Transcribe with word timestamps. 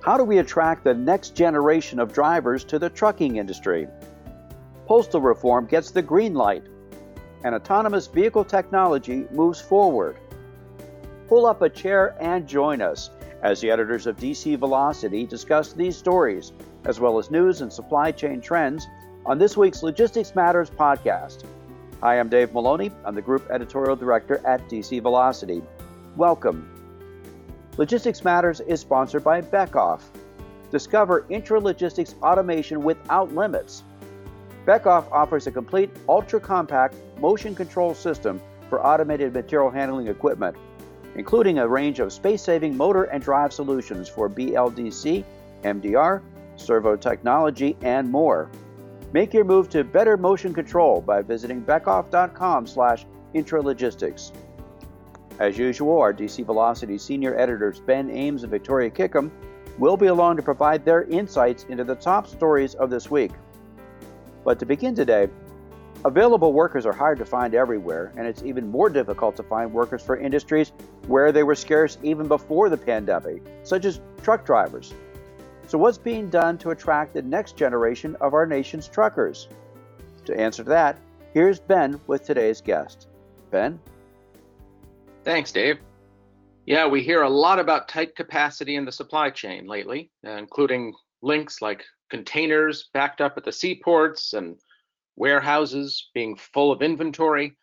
How 0.00 0.16
do 0.16 0.22
we 0.22 0.38
attract 0.38 0.84
the 0.84 0.94
next 0.94 1.34
generation 1.34 1.98
of 1.98 2.12
drivers 2.12 2.62
to 2.64 2.78
the 2.78 2.88
trucking 2.88 3.36
industry? 3.36 3.88
Postal 4.86 5.20
reform 5.20 5.66
gets 5.66 5.90
the 5.90 6.02
green 6.02 6.34
light, 6.34 6.62
and 7.44 7.54
autonomous 7.54 8.06
vehicle 8.06 8.44
technology 8.44 9.26
moves 9.32 9.60
forward. 9.60 10.16
Pull 11.28 11.46
up 11.46 11.62
a 11.62 11.68
chair 11.68 12.16
and 12.20 12.46
join 12.46 12.80
us 12.80 13.10
as 13.42 13.60
the 13.60 13.70
editors 13.70 14.06
of 14.06 14.16
DC 14.16 14.56
Velocity 14.58 15.26
discuss 15.26 15.72
these 15.72 15.96
stories, 15.96 16.52
as 16.84 17.00
well 17.00 17.18
as 17.18 17.30
news 17.30 17.60
and 17.60 17.72
supply 17.72 18.12
chain 18.12 18.40
trends, 18.40 18.86
on 19.26 19.38
this 19.38 19.56
week's 19.56 19.82
Logistics 19.82 20.34
Matters 20.34 20.70
podcast. 20.70 21.42
Hi, 22.00 22.18
I'm 22.18 22.28
Dave 22.28 22.52
Maloney. 22.54 22.92
I'm 23.04 23.16
the 23.16 23.22
Group 23.22 23.50
Editorial 23.50 23.96
Director 23.96 24.40
at 24.46 24.68
DC 24.68 25.02
Velocity. 25.02 25.60
Welcome. 26.16 26.77
Logistics 27.78 28.24
Matters 28.24 28.58
is 28.58 28.80
sponsored 28.80 29.22
by 29.22 29.40
Beckhoff. 29.40 30.00
Discover 30.72 31.26
intralogistics 31.30 32.20
automation 32.22 32.82
without 32.82 33.32
limits. 33.32 33.84
Beckhoff 34.66 35.10
offers 35.12 35.46
a 35.46 35.52
complete 35.52 35.88
ultra 36.08 36.40
compact 36.40 36.96
motion 37.20 37.54
control 37.54 37.94
system 37.94 38.42
for 38.68 38.84
automated 38.84 39.32
material 39.32 39.70
handling 39.70 40.08
equipment, 40.08 40.56
including 41.14 41.60
a 41.60 41.68
range 41.68 42.00
of 42.00 42.12
space 42.12 42.42
saving 42.42 42.76
motor 42.76 43.04
and 43.04 43.22
drive 43.22 43.52
solutions 43.52 44.08
for 44.08 44.28
BLDC, 44.28 45.24
MDR, 45.62 46.20
servo 46.56 46.96
technology, 46.96 47.76
and 47.82 48.10
more. 48.10 48.50
Make 49.12 49.32
your 49.32 49.44
move 49.44 49.70
to 49.70 49.84
better 49.84 50.16
motion 50.16 50.52
control 50.52 51.00
by 51.00 51.22
visiting 51.22 51.62
beckhoff.com 51.62 52.66
slash 52.66 53.06
intralogistics. 53.34 54.32
As 55.38 55.56
usual, 55.56 56.00
our 56.00 56.12
DC 56.12 56.44
Velocity 56.44 56.98
senior 56.98 57.38
editors 57.38 57.78
Ben 57.78 58.10
Ames 58.10 58.42
and 58.42 58.50
Victoria 58.50 58.90
Kickham 58.90 59.30
will 59.78 59.96
be 59.96 60.06
along 60.06 60.36
to 60.36 60.42
provide 60.42 60.84
their 60.84 61.04
insights 61.04 61.64
into 61.68 61.84
the 61.84 61.94
top 61.94 62.26
stories 62.26 62.74
of 62.74 62.90
this 62.90 63.08
week. 63.08 63.30
But 64.44 64.58
to 64.58 64.66
begin 64.66 64.96
today, 64.96 65.28
available 66.04 66.52
workers 66.52 66.86
are 66.86 66.92
hard 66.92 67.18
to 67.18 67.24
find 67.24 67.54
everywhere, 67.54 68.12
and 68.16 68.26
it's 68.26 68.42
even 68.42 68.68
more 68.68 68.90
difficult 68.90 69.36
to 69.36 69.44
find 69.44 69.72
workers 69.72 70.02
for 70.02 70.16
industries 70.16 70.72
where 71.06 71.30
they 71.30 71.44
were 71.44 71.54
scarce 71.54 71.98
even 72.02 72.26
before 72.26 72.68
the 72.68 72.76
pandemic, 72.76 73.42
such 73.62 73.84
as 73.84 74.00
truck 74.22 74.44
drivers. 74.44 74.92
So, 75.68 75.78
what's 75.78 75.98
being 75.98 76.30
done 76.30 76.58
to 76.58 76.70
attract 76.70 77.14
the 77.14 77.22
next 77.22 77.56
generation 77.56 78.16
of 78.20 78.34
our 78.34 78.46
nation's 78.46 78.88
truckers? 78.88 79.46
To 80.24 80.36
answer 80.36 80.64
that, 80.64 80.98
here's 81.32 81.60
Ben 81.60 82.00
with 82.08 82.24
today's 82.24 82.60
guest. 82.60 83.06
Ben? 83.50 83.78
Thanks, 85.28 85.52
Dave. 85.52 85.78
Yeah, 86.64 86.86
we 86.86 87.02
hear 87.02 87.20
a 87.20 87.28
lot 87.28 87.58
about 87.58 87.86
tight 87.86 88.16
capacity 88.16 88.76
in 88.76 88.86
the 88.86 88.90
supply 88.90 89.28
chain 89.28 89.66
lately, 89.66 90.10
uh, 90.26 90.30
including 90.30 90.94
links 91.20 91.60
like 91.60 91.84
containers 92.08 92.88
backed 92.94 93.20
up 93.20 93.36
at 93.36 93.44
the 93.44 93.52
seaports 93.52 94.32
and 94.32 94.56
warehouses 95.16 96.08
being 96.14 96.34
full 96.34 96.72
of 96.72 96.80
inventory. 96.80 97.58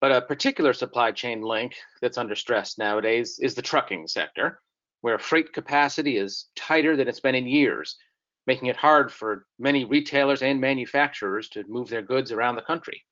But 0.00 0.12
a 0.12 0.22
particular 0.22 0.72
supply 0.72 1.12
chain 1.12 1.42
link 1.42 1.74
that's 2.00 2.16
under 2.16 2.34
stress 2.34 2.78
nowadays 2.78 3.38
is 3.42 3.54
the 3.54 3.60
trucking 3.60 4.06
sector, 4.06 4.62
where 5.02 5.18
freight 5.18 5.52
capacity 5.52 6.16
is 6.16 6.48
tighter 6.56 6.96
than 6.96 7.08
it's 7.08 7.20
been 7.20 7.34
in 7.34 7.46
years, 7.46 7.98
making 8.46 8.68
it 8.68 8.76
hard 8.76 9.12
for 9.12 9.44
many 9.58 9.84
retailers 9.84 10.40
and 10.40 10.58
manufacturers 10.62 11.50
to 11.50 11.62
move 11.68 11.90
their 11.90 12.00
goods 12.00 12.32
around 12.32 12.56
the 12.56 12.62
country. 12.62 13.04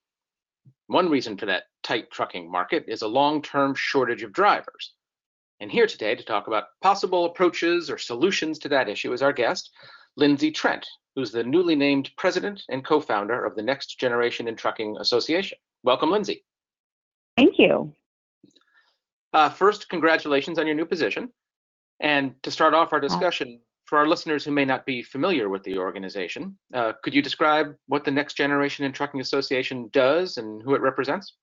One 0.90 1.08
reason 1.08 1.36
for 1.36 1.46
that 1.46 1.66
tight 1.84 2.10
trucking 2.10 2.50
market 2.50 2.84
is 2.88 3.02
a 3.02 3.06
long 3.06 3.42
term 3.42 3.76
shortage 3.76 4.24
of 4.24 4.32
drivers. 4.32 4.94
And 5.60 5.70
here 5.70 5.86
today 5.86 6.16
to 6.16 6.24
talk 6.24 6.48
about 6.48 6.64
possible 6.82 7.26
approaches 7.26 7.88
or 7.88 7.96
solutions 7.96 8.58
to 8.58 8.68
that 8.70 8.88
issue 8.88 9.12
is 9.12 9.22
our 9.22 9.32
guest, 9.32 9.70
Lindsay 10.16 10.50
Trent, 10.50 10.84
who's 11.14 11.30
the 11.30 11.44
newly 11.44 11.76
named 11.76 12.10
president 12.16 12.64
and 12.70 12.84
co 12.84 13.00
founder 13.00 13.44
of 13.44 13.54
the 13.54 13.62
Next 13.62 14.00
Generation 14.00 14.48
in 14.48 14.56
Trucking 14.56 14.96
Association. 14.98 15.58
Welcome, 15.84 16.10
Lindsay. 16.10 16.44
Thank 17.36 17.56
you. 17.60 17.94
Uh, 19.32 19.48
first, 19.48 19.88
congratulations 19.90 20.58
on 20.58 20.66
your 20.66 20.74
new 20.74 20.86
position. 20.86 21.30
And 22.00 22.34
to 22.42 22.50
start 22.50 22.74
off 22.74 22.92
our 22.92 22.98
discussion, 22.98 23.60
for 23.90 23.98
our 23.98 24.06
listeners 24.06 24.44
who 24.44 24.52
may 24.52 24.64
not 24.64 24.86
be 24.86 25.02
familiar 25.02 25.48
with 25.48 25.64
the 25.64 25.76
organization, 25.76 26.56
uh, 26.72 26.92
could 27.02 27.12
you 27.12 27.20
describe 27.20 27.74
what 27.88 28.04
the 28.04 28.10
Next 28.10 28.34
Generation 28.36 28.84
in 28.84 28.92
Trucking 28.92 29.20
Association 29.20 29.90
does 29.92 30.36
and 30.36 30.62
who 30.62 30.76
it 30.76 30.80
represents? 30.80 31.34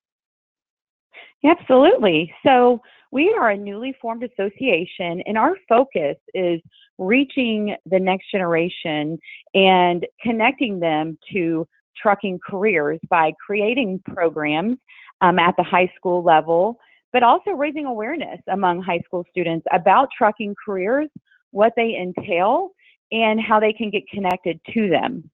Absolutely. 1.44 2.34
So, 2.44 2.82
we 3.12 3.34
are 3.40 3.52
a 3.52 3.58
newly 3.58 3.96
formed 4.02 4.24
association, 4.24 5.22
and 5.26 5.38
our 5.38 5.56
focus 5.70 6.18
is 6.34 6.62
reaching 6.98 7.76
the 7.86 8.00
next 8.00 8.32
generation 8.32 9.18
and 9.54 10.06
connecting 10.22 10.80
them 10.80 11.18
to 11.32 11.66
trucking 12.02 12.40
careers 12.46 13.00
by 13.10 13.34
creating 13.46 14.02
programs 14.14 14.78
um, 15.22 15.40
at 15.40 15.56
the 15.58 15.64
high 15.64 15.90
school 15.96 16.22
level, 16.24 16.80
but 17.14 17.24
also 17.24 17.52
raising 17.52 17.86
awareness 17.86 18.40
among 18.50 18.82
high 18.82 19.02
school 19.06 19.26
students 19.32 19.66
about 19.72 20.10
trucking 20.18 20.54
careers 20.66 21.10
what 21.52 21.74
they 21.76 21.96
entail, 21.96 22.72
and 23.12 23.40
how 23.40 23.60
they 23.60 23.74
can 23.74 23.90
get 23.90 24.04
connected 24.10 24.60
to 24.74 24.90
them. 24.90 25.30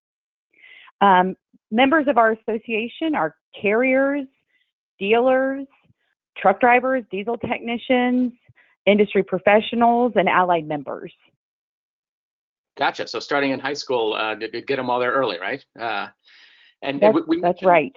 Um, 1.00 1.36
members 1.70 2.06
of 2.08 2.18
our 2.18 2.32
association 2.32 3.14
are 3.14 3.34
carriers, 3.60 4.26
dealers, 4.98 5.66
truck 6.36 6.60
drivers, 6.60 7.04
diesel 7.10 7.36
technicians, 7.36 8.32
industry 8.86 9.22
professionals, 9.22 10.12
and 10.16 10.28
allied 10.28 10.66
members. 10.66 11.12
Gotcha. 12.76 13.06
So 13.06 13.20
starting 13.20 13.52
in 13.52 13.60
high 13.60 13.74
school, 13.74 14.14
uh, 14.14 14.34
to, 14.36 14.48
get 14.48 14.76
them 14.76 14.90
all 14.90 14.98
there 14.98 15.12
early, 15.12 15.38
right? 15.38 15.64
Uh, 15.78 16.08
and 16.82 17.00
that's, 17.00 17.16
we, 17.26 17.40
that's 17.40 17.62
right. 17.62 17.94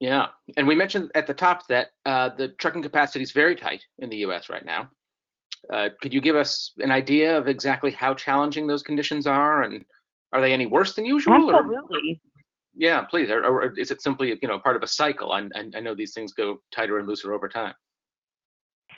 Yeah, 0.00 0.26
and 0.56 0.66
we 0.66 0.74
mentioned 0.74 1.10
at 1.14 1.26
the 1.26 1.34
top 1.34 1.66
that 1.68 1.88
uh, 2.04 2.30
the 2.36 2.48
trucking 2.48 2.82
capacity 2.82 3.22
is 3.22 3.32
very 3.32 3.56
tight 3.56 3.82
in 3.98 4.10
the 4.10 4.18
U.S. 4.18 4.50
right 4.50 4.64
now. 4.64 4.90
Uh, 5.72 5.88
could 6.00 6.12
you 6.12 6.20
give 6.20 6.36
us 6.36 6.72
an 6.78 6.90
idea 6.90 7.36
of 7.36 7.48
exactly 7.48 7.90
how 7.90 8.14
challenging 8.14 8.66
those 8.66 8.82
conditions 8.82 9.26
are, 9.26 9.62
and 9.62 9.84
are 10.32 10.40
they 10.40 10.52
any 10.52 10.66
worse 10.66 10.94
than 10.94 11.06
usual? 11.06 11.34
Absolutely. 11.34 12.20
Or, 12.24 12.30
yeah, 12.76 13.02
please. 13.02 13.30
Or, 13.30 13.44
or, 13.44 13.78
is 13.78 13.90
it 13.90 14.02
simply 14.02 14.38
you 14.40 14.48
know 14.48 14.58
part 14.58 14.76
of 14.76 14.82
a 14.82 14.86
cycle? 14.86 15.32
I, 15.32 15.48
I 15.74 15.80
know 15.80 15.94
these 15.94 16.12
things 16.12 16.32
go 16.32 16.58
tighter 16.72 16.98
and 16.98 17.08
looser 17.08 17.32
over 17.32 17.48
time. 17.48 17.74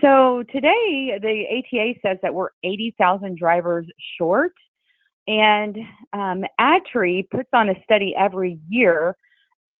So 0.01 0.45
today, 0.53 1.19
the 1.23 1.45
ATA 1.59 1.95
says 2.03 2.19
that 2.23 2.35
we're 2.35 2.51
80,000 2.63 3.39
drivers 3.39 3.87
short, 4.19 4.53
and 5.27 5.77
um, 6.13 6.45
ATRI 6.61 7.29
puts 7.31 7.49
on 7.53 7.71
a 7.71 7.75
study 7.85 8.15
every 8.17 8.59
year. 8.69 9.17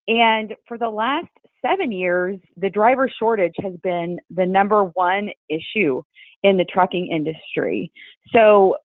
And 0.09 0.55
for 0.67 0.79
the 0.79 0.89
last 0.89 1.27
seven 1.61 1.93
years, 1.93 2.39
the 2.57 2.71
driver 2.71 3.11
shortage 3.19 3.55
has 3.63 3.75
been 3.83 4.19
the 4.31 4.47
number 4.47 4.85
one 4.85 5.31
issue 5.51 6.03
in 6.47 6.57
the 6.57 6.65
trucking 6.65 7.09
industry. 7.09 7.91
So 8.33 8.77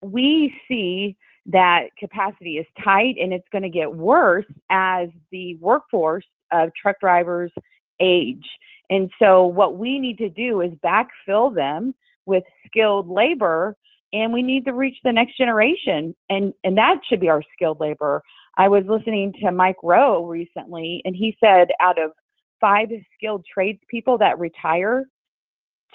we 0.00 0.54
see 0.68 1.16
that 1.46 1.88
capacity 1.98 2.58
is 2.58 2.66
tight 2.84 3.16
and 3.20 3.32
it's 3.32 3.48
going 3.50 3.64
to 3.64 3.68
get 3.68 3.92
worse 3.92 4.46
as 4.70 5.08
the 5.32 5.56
workforce 5.56 6.24
of 6.52 6.70
truck 6.80 7.00
drivers 7.00 7.50
age. 7.98 8.46
And 8.90 9.10
so 9.18 9.44
what 9.44 9.76
we 9.76 9.98
need 9.98 10.18
to 10.18 10.30
do 10.30 10.60
is 10.60 10.70
backfill 10.84 11.52
them 11.52 11.96
with 12.26 12.44
skilled 12.64 13.08
labor 13.08 13.76
and 14.12 14.32
we 14.32 14.42
need 14.42 14.64
to 14.66 14.72
reach 14.72 14.96
the 15.02 15.12
next 15.12 15.36
generation 15.36 16.14
and 16.28 16.54
and 16.62 16.78
that 16.78 17.00
should 17.08 17.20
be 17.20 17.28
our 17.28 17.42
skilled 17.52 17.80
labor. 17.80 18.22
I 18.56 18.68
was 18.68 18.84
listening 18.86 19.32
to 19.42 19.50
Mike 19.50 19.82
Rowe 19.82 20.24
recently 20.26 21.02
and 21.04 21.16
he 21.16 21.36
said 21.40 21.70
out 21.80 22.00
of 22.00 22.12
five 22.60 22.88
skilled 23.16 23.44
tradespeople 23.52 24.18
that 24.18 24.38
retire 24.38 25.06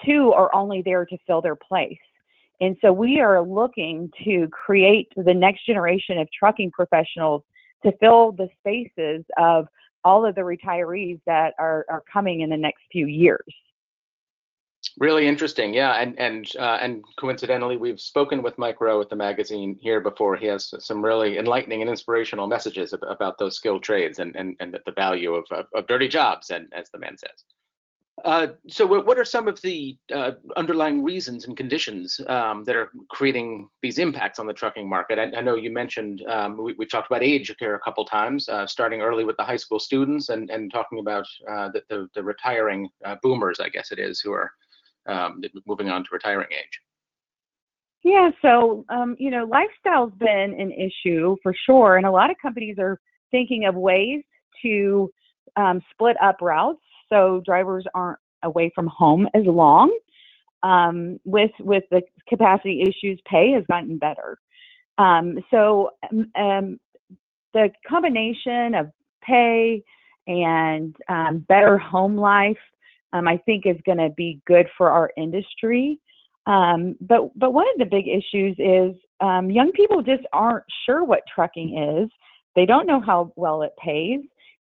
two 0.04 0.32
are 0.32 0.54
only 0.54 0.82
there 0.82 1.06
to 1.06 1.18
fill 1.26 1.40
their 1.40 1.56
place. 1.56 1.98
And 2.60 2.76
so 2.80 2.92
we 2.92 3.20
are 3.20 3.42
looking 3.42 4.10
to 4.24 4.48
create 4.48 5.08
the 5.16 5.34
next 5.34 5.66
generation 5.66 6.18
of 6.18 6.28
trucking 6.32 6.70
professionals 6.70 7.42
to 7.84 7.92
fill 7.98 8.32
the 8.32 8.48
spaces 8.60 9.24
of 9.36 9.66
all 10.04 10.24
of 10.24 10.34
the 10.34 10.40
retirees 10.40 11.20
that 11.26 11.54
are, 11.58 11.84
are 11.90 12.02
coming 12.10 12.40
in 12.40 12.50
the 12.50 12.56
next 12.56 12.82
few 12.90 13.06
years. 13.06 13.44
Really 14.98 15.26
interesting, 15.26 15.74
yeah, 15.74 15.94
and 15.94 16.18
and 16.18 16.46
uh, 16.58 16.78
and 16.80 17.04
coincidentally, 17.18 17.76
we've 17.76 18.00
spoken 18.00 18.40
with 18.40 18.56
Mike 18.56 18.80
Rowe 18.80 19.00
at 19.00 19.10
the 19.10 19.16
magazine 19.16 19.76
here 19.80 20.00
before. 20.00 20.36
He 20.36 20.46
has 20.46 20.72
some 20.78 21.04
really 21.04 21.38
enlightening 21.38 21.80
and 21.82 21.90
inspirational 21.90 22.46
messages 22.46 22.94
about 22.94 23.36
those 23.36 23.56
skilled 23.56 23.82
trades 23.82 24.20
and 24.20 24.34
and 24.36 24.56
and 24.60 24.78
the 24.86 24.92
value 24.92 25.34
of 25.34 25.44
of, 25.50 25.66
of 25.74 25.86
dirty 25.86 26.08
jobs, 26.08 26.50
and 26.50 26.72
as 26.72 26.88
the 26.90 26.98
man 26.98 27.18
says. 27.18 27.44
Uh, 28.24 28.48
so 28.66 28.86
what 28.86 29.18
are 29.18 29.26
some 29.26 29.46
of 29.46 29.60
the 29.60 29.96
uh, 30.14 30.32
underlying 30.56 31.04
reasons 31.04 31.44
and 31.44 31.54
conditions 31.54 32.18
um, 32.28 32.64
that 32.64 32.74
are 32.74 32.90
creating 33.10 33.68
these 33.82 33.98
impacts 33.98 34.38
on 34.38 34.46
the 34.46 34.54
trucking 34.54 34.88
market? 34.88 35.18
I, 35.18 35.24
I 35.36 35.42
know 35.42 35.54
you 35.54 35.70
mentioned 35.70 36.22
um, 36.26 36.56
we, 36.56 36.72
we, 36.78 36.86
talked 36.86 37.10
about 37.10 37.22
age 37.22 37.54
here 37.58 37.74
a 37.74 37.80
couple 37.80 38.06
times, 38.06 38.48
uh, 38.48 38.66
starting 38.66 39.02
early 39.02 39.24
with 39.24 39.36
the 39.36 39.44
high 39.44 39.56
school 39.56 39.78
students 39.78 40.30
and, 40.30 40.48
and 40.48 40.72
talking 40.72 40.98
about 40.98 41.26
uh, 41.50 41.68
the, 41.68 41.82
the, 41.90 42.08
the, 42.14 42.22
retiring 42.22 42.88
uh, 43.04 43.16
boomers, 43.22 43.60
I 43.60 43.68
guess 43.68 43.92
it 43.92 43.98
is, 43.98 44.18
who 44.20 44.32
are 44.32 44.50
um, 45.06 45.42
moving 45.66 45.90
on 45.90 46.02
to 46.02 46.08
retiring 46.10 46.48
age. 46.50 46.80
Yeah, 48.02 48.30
so 48.40 48.86
um, 48.88 49.14
you 49.18 49.30
know, 49.30 49.44
lifestyle's 49.44 50.12
been 50.18 50.56
an 50.58 50.72
issue 50.72 51.36
for 51.42 51.54
sure, 51.66 51.98
and 51.98 52.06
a 52.06 52.10
lot 52.10 52.30
of 52.30 52.36
companies 52.40 52.76
are 52.78 52.98
thinking 53.30 53.66
of 53.66 53.74
ways 53.74 54.22
to 54.62 55.10
um, 55.56 55.82
split 55.92 56.16
up 56.22 56.36
routes 56.40 56.80
so 57.08 57.42
drivers 57.44 57.84
aren't 57.94 58.18
away 58.42 58.70
from 58.74 58.86
home 58.86 59.28
as 59.34 59.44
long. 59.44 59.96
Um, 60.62 61.20
with 61.24 61.50
with 61.60 61.84
the 61.90 62.02
capacity 62.28 62.82
issues, 62.82 63.20
pay 63.28 63.52
has 63.52 63.64
gotten 63.68 63.98
better. 63.98 64.38
Um, 64.98 65.38
so 65.50 65.90
um, 66.10 66.30
um, 66.34 66.80
the 67.52 67.70
combination 67.86 68.74
of 68.74 68.90
pay 69.22 69.82
and 70.26 70.96
um, 71.08 71.44
better 71.48 71.78
home 71.78 72.16
life, 72.16 72.56
um, 73.12 73.28
I 73.28 73.36
think, 73.38 73.66
is 73.66 73.76
going 73.84 73.98
to 73.98 74.10
be 74.16 74.40
good 74.46 74.66
for 74.76 74.90
our 74.90 75.10
industry. 75.16 76.00
But 76.46 77.38
but 77.38 77.52
one 77.52 77.66
of 77.74 77.78
the 77.78 77.84
big 77.84 78.08
issues 78.08 78.56
is 78.58 78.96
young 79.20 79.72
people 79.74 80.02
just 80.02 80.24
aren't 80.32 80.64
sure 80.84 81.04
what 81.04 81.22
trucking 81.32 82.02
is. 82.02 82.10
They 82.56 82.66
don't 82.66 82.86
know 82.86 83.00
how 83.00 83.32
well 83.36 83.62
it 83.62 83.74
pays, 83.78 84.20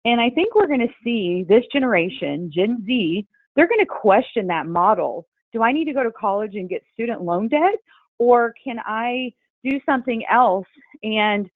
and 0.05 0.19
I 0.19 0.29
think 0.29 0.55
we're 0.55 0.67
going 0.67 0.79
to 0.79 0.93
see 1.03 1.45
this 1.47 1.63
generation, 1.71 2.51
Gen 2.53 2.83
Z, 2.85 3.27
they're 3.55 3.67
going 3.67 3.79
to 3.79 3.85
question 3.85 4.47
that 4.47 4.65
model. 4.65 5.27
Do 5.53 5.61
I 5.61 5.71
need 5.71 5.85
to 5.85 5.93
go 5.93 6.03
to 6.03 6.11
college 6.11 6.55
and 6.55 6.69
get 6.69 6.83
student 6.93 7.21
loan 7.21 7.47
debt, 7.47 7.75
or 8.17 8.53
can 8.63 8.77
I 8.85 9.31
do 9.63 9.79
something 9.85 10.23
else 10.29 10.67
and 11.03 11.49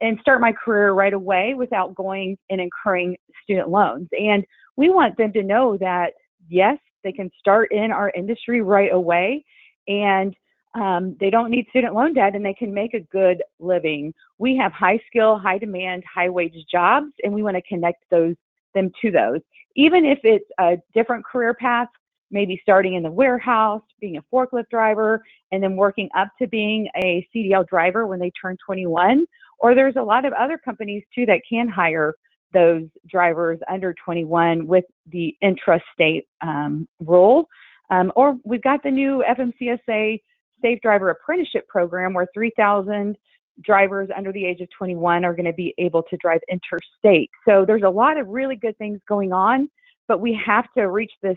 and 0.00 0.18
start 0.20 0.40
my 0.40 0.52
career 0.52 0.92
right 0.92 1.14
away 1.14 1.54
without 1.54 1.94
going 1.94 2.36
and 2.50 2.60
incurring 2.60 3.16
student 3.42 3.70
loans. 3.70 4.08
And 4.18 4.44
we 4.76 4.90
want 4.90 5.16
them 5.16 5.32
to 5.32 5.42
know 5.42 5.76
that 5.78 6.12
yes, 6.48 6.78
they 7.04 7.12
can 7.12 7.30
start 7.38 7.72
in 7.72 7.90
our 7.90 8.10
industry 8.10 8.60
right 8.60 8.92
away 8.92 9.44
and 9.88 10.34
um, 10.74 11.16
they 11.20 11.30
don't 11.30 11.50
need 11.50 11.66
student 11.68 11.94
loan 11.94 12.14
debt 12.14 12.34
and 12.34 12.44
they 12.44 12.54
can 12.54 12.72
make 12.72 12.94
a 12.94 13.00
good 13.00 13.42
living. 13.60 14.14
We 14.38 14.56
have 14.56 14.72
high 14.72 15.00
skill, 15.06 15.38
high 15.38 15.58
demand, 15.58 16.02
high 16.12 16.28
wage 16.28 16.54
jobs, 16.70 17.12
and 17.22 17.32
we 17.32 17.42
want 17.42 17.56
to 17.56 17.62
connect 17.62 18.04
those 18.10 18.36
them 18.74 18.90
to 19.02 19.10
those. 19.10 19.40
Even 19.76 20.04
if 20.06 20.18
it's 20.22 20.48
a 20.58 20.76
different 20.94 21.24
career 21.24 21.52
path, 21.52 21.88
maybe 22.30 22.58
starting 22.62 22.94
in 22.94 23.02
the 23.02 23.10
warehouse, 23.10 23.82
being 24.00 24.16
a 24.16 24.22
forklift 24.34 24.70
driver, 24.70 25.22
and 25.50 25.62
then 25.62 25.76
working 25.76 26.08
up 26.16 26.28
to 26.40 26.46
being 26.46 26.88
a 26.96 27.26
CDL 27.34 27.68
driver 27.68 28.06
when 28.06 28.18
they 28.18 28.32
turn 28.40 28.56
21. 28.64 29.26
Or 29.58 29.74
there's 29.74 29.96
a 29.96 30.02
lot 30.02 30.24
of 30.24 30.32
other 30.32 30.58
companies 30.58 31.04
too 31.14 31.26
that 31.26 31.42
can 31.48 31.68
hire 31.68 32.14
those 32.52 32.84
drivers 33.08 33.58
under 33.70 33.94
21 34.04 34.66
with 34.66 34.84
the 35.10 35.36
intrastate 35.42 36.24
um, 36.40 36.88
rule. 37.00 37.48
Um, 37.90 38.12
or 38.16 38.38
we've 38.44 38.62
got 38.62 38.82
the 38.82 38.90
new 38.90 39.22
FMCSA 39.28 40.20
Safe 40.62 40.80
Driver 40.80 41.10
Apprenticeship 41.10 41.66
Program 41.68 42.14
where 42.14 42.28
3,000 42.32 43.16
drivers 43.62 44.08
under 44.16 44.32
the 44.32 44.44
age 44.44 44.60
of 44.60 44.68
21 44.76 45.24
are 45.24 45.34
going 45.34 45.44
to 45.46 45.52
be 45.52 45.74
able 45.78 46.02
to 46.04 46.16
drive 46.16 46.40
interstate. 46.50 47.30
So 47.46 47.64
there's 47.66 47.82
a 47.82 47.90
lot 47.90 48.18
of 48.18 48.28
really 48.28 48.56
good 48.56 48.76
things 48.78 49.00
going 49.08 49.32
on, 49.32 49.68
but 50.08 50.20
we 50.20 50.38
have 50.44 50.66
to 50.76 50.88
reach 50.88 51.12
this 51.22 51.36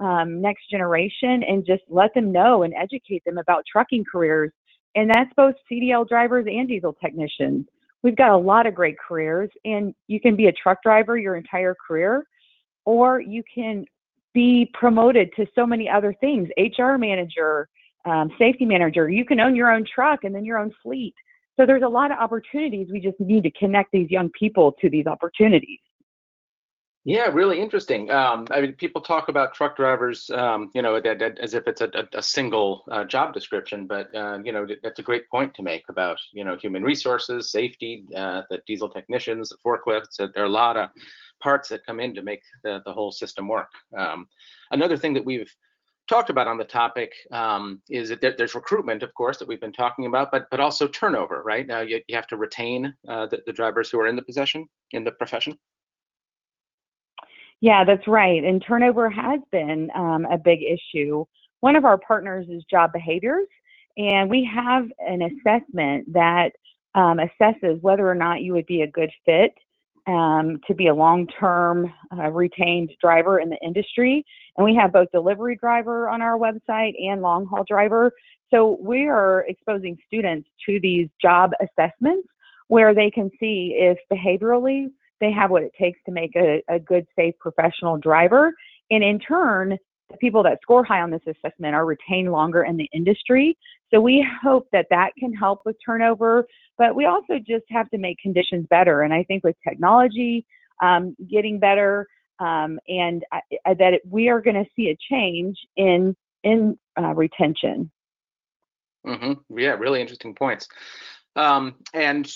um, 0.00 0.40
next 0.40 0.68
generation 0.70 1.42
and 1.44 1.64
just 1.64 1.82
let 1.88 2.12
them 2.14 2.32
know 2.32 2.64
and 2.64 2.74
educate 2.74 3.24
them 3.24 3.38
about 3.38 3.64
trucking 3.70 4.04
careers. 4.10 4.52
And 4.94 5.10
that's 5.10 5.30
both 5.36 5.54
CDL 5.70 6.06
drivers 6.08 6.46
and 6.48 6.68
diesel 6.68 6.94
technicians. 7.02 7.66
We've 8.02 8.16
got 8.16 8.30
a 8.30 8.36
lot 8.36 8.66
of 8.66 8.74
great 8.74 8.96
careers, 8.98 9.50
and 9.64 9.94
you 10.08 10.20
can 10.20 10.36
be 10.36 10.46
a 10.46 10.52
truck 10.52 10.82
driver 10.82 11.16
your 11.16 11.36
entire 11.36 11.74
career, 11.74 12.26
or 12.84 13.20
you 13.20 13.42
can 13.52 13.86
be 14.34 14.70
promoted 14.74 15.30
to 15.36 15.46
so 15.54 15.64
many 15.64 15.88
other 15.88 16.14
things 16.20 16.48
HR 16.58 16.96
manager, 16.96 17.68
um, 18.04 18.30
safety 18.38 18.64
manager. 18.64 19.08
You 19.08 19.24
can 19.24 19.40
own 19.40 19.56
your 19.56 19.70
own 19.70 19.84
truck 19.84 20.24
and 20.24 20.34
then 20.34 20.44
your 20.44 20.58
own 20.58 20.72
fleet. 20.82 21.14
So 21.56 21.66
there's 21.66 21.82
a 21.82 21.88
lot 21.88 22.10
of 22.10 22.18
opportunities. 22.18 22.88
We 22.90 23.00
just 23.00 23.18
need 23.20 23.44
to 23.44 23.50
connect 23.52 23.92
these 23.92 24.10
young 24.10 24.30
people 24.30 24.72
to 24.80 24.90
these 24.90 25.06
opportunities. 25.06 25.78
Yeah, 27.06 27.26
really 27.26 27.60
interesting. 27.60 28.10
Um, 28.10 28.46
I 28.50 28.62
mean, 28.62 28.72
people 28.72 29.02
talk 29.02 29.28
about 29.28 29.52
truck 29.52 29.76
drivers, 29.76 30.30
um, 30.30 30.70
you 30.74 30.80
know, 30.80 30.98
that, 30.98 31.18
that, 31.18 31.38
as 31.38 31.52
if 31.52 31.68
it's 31.68 31.82
a, 31.82 31.90
a, 31.92 32.18
a 32.18 32.22
single 32.22 32.82
uh, 32.90 33.04
job 33.04 33.34
description, 33.34 33.86
but 33.86 34.14
uh, 34.14 34.38
you 34.42 34.52
know, 34.52 34.66
that's 34.82 34.98
a 35.00 35.02
great 35.02 35.28
point 35.28 35.52
to 35.54 35.62
make 35.62 35.84
about 35.90 36.18
you 36.32 36.44
know 36.44 36.56
human 36.56 36.82
resources, 36.82 37.50
safety, 37.50 38.06
uh, 38.16 38.40
the 38.48 38.62
diesel 38.66 38.88
technicians, 38.88 39.50
the 39.50 39.56
forklifts. 39.62 40.16
There 40.16 40.42
are 40.42 40.46
a 40.46 40.48
lot 40.48 40.78
of 40.78 40.88
parts 41.42 41.68
that 41.68 41.84
come 41.84 42.00
in 42.00 42.14
to 42.14 42.22
make 42.22 42.40
the, 42.62 42.80
the 42.86 42.92
whole 42.92 43.12
system 43.12 43.48
work. 43.48 43.70
Um, 43.94 44.26
another 44.70 44.96
thing 44.96 45.12
that 45.12 45.26
we've 45.26 45.54
talked 46.08 46.30
about 46.30 46.46
on 46.46 46.58
the 46.58 46.64
topic 46.64 47.12
um, 47.30 47.80
is 47.88 48.08
that 48.08 48.20
there, 48.20 48.34
there's 48.36 48.54
recruitment, 48.54 49.02
of 49.02 49.12
course, 49.14 49.38
that 49.38 49.48
we've 49.48 49.60
been 49.60 49.72
talking 49.72 50.06
about, 50.06 50.30
but 50.30 50.46
but 50.50 50.60
also 50.60 50.86
turnover, 50.86 51.42
right? 51.44 51.66
Now 51.66 51.80
you, 51.80 52.00
you 52.08 52.16
have 52.16 52.26
to 52.28 52.36
retain 52.36 52.94
uh, 53.08 53.26
the, 53.26 53.42
the 53.46 53.52
drivers 53.52 53.90
who 53.90 54.00
are 54.00 54.06
in 54.06 54.16
the 54.16 54.22
possession 54.22 54.66
in 54.92 55.04
the 55.04 55.12
profession. 55.12 55.58
Yeah, 57.60 57.84
that's 57.84 58.06
right. 58.06 58.44
And 58.44 58.62
turnover 58.66 59.08
has 59.08 59.40
been 59.50 59.90
um, 59.94 60.26
a 60.30 60.36
big 60.36 60.60
issue. 60.62 61.24
One 61.60 61.76
of 61.76 61.84
our 61.84 61.96
partners 61.96 62.46
is 62.50 62.62
Job 62.70 62.92
Behaviors, 62.92 63.46
and 63.96 64.28
we 64.28 64.48
have 64.52 64.86
an 64.98 65.22
assessment 65.22 66.12
that 66.12 66.50
um, 66.94 67.18
assesses 67.18 67.80
whether 67.80 68.08
or 68.08 68.14
not 68.14 68.42
you 68.42 68.52
would 68.52 68.66
be 68.66 68.82
a 68.82 68.86
good 68.86 69.10
fit 69.24 69.54
um, 70.06 70.60
to 70.66 70.74
be 70.74 70.88
a 70.88 70.94
long 70.94 71.26
term 71.26 71.92
uh, 72.16 72.30
retained 72.30 72.90
driver 73.00 73.40
in 73.40 73.48
the 73.48 73.58
industry. 73.64 74.24
And 74.56 74.64
we 74.64 74.74
have 74.74 74.92
both 74.92 75.10
delivery 75.12 75.56
driver 75.56 76.08
on 76.08 76.22
our 76.22 76.38
website 76.38 76.92
and 77.02 77.22
long 77.22 77.46
haul 77.46 77.64
driver. 77.66 78.12
So 78.52 78.78
we 78.80 79.06
are 79.06 79.44
exposing 79.48 79.96
students 80.06 80.48
to 80.66 80.78
these 80.80 81.08
job 81.20 81.52
assessments 81.60 82.28
where 82.68 82.94
they 82.94 83.10
can 83.10 83.30
see 83.40 83.76
if 83.76 83.98
behaviorally 84.12 84.86
they 85.20 85.32
have 85.32 85.50
what 85.50 85.62
it 85.62 85.72
takes 85.78 85.98
to 86.06 86.12
make 86.12 86.34
a, 86.36 86.62
a 86.68 86.78
good, 86.78 87.06
safe, 87.16 87.34
professional 87.40 87.96
driver. 87.96 88.52
And 88.90 89.02
in 89.02 89.18
turn, 89.18 89.78
the 90.10 90.16
people 90.18 90.42
that 90.42 90.58
score 90.62 90.84
high 90.84 91.00
on 91.00 91.10
this 91.10 91.22
assessment 91.26 91.74
are 91.74 91.86
retained 91.86 92.30
longer 92.30 92.64
in 92.64 92.76
the 92.76 92.88
industry. 92.92 93.56
So 93.94 94.00
we 94.00 94.26
hope 94.42 94.66
that 94.72 94.86
that 94.90 95.12
can 95.16 95.32
help 95.32 95.60
with 95.64 95.76
turnover, 95.84 96.48
but 96.76 96.96
we 96.96 97.04
also 97.04 97.38
just 97.38 97.64
have 97.70 97.88
to 97.90 97.98
make 97.98 98.18
conditions 98.18 98.66
better. 98.68 99.02
And 99.02 99.14
I 99.14 99.22
think 99.22 99.44
with 99.44 99.54
technology 99.66 100.44
um, 100.82 101.14
getting 101.30 101.60
better, 101.60 102.08
um, 102.40 102.80
and 102.88 103.24
I, 103.30 103.40
I, 103.64 103.74
that 103.74 103.94
it, 103.94 104.02
we 104.08 104.28
are 104.28 104.40
going 104.40 104.56
to 104.56 104.68
see 104.74 104.88
a 104.88 104.96
change 105.08 105.56
in 105.76 106.16
in 106.42 106.76
uh, 106.98 107.14
retention. 107.14 107.90
Mm-hmm. 109.06 109.58
Yeah, 109.58 109.74
really 109.74 110.00
interesting 110.00 110.34
points. 110.34 110.66
Um, 111.36 111.76
and 111.92 112.28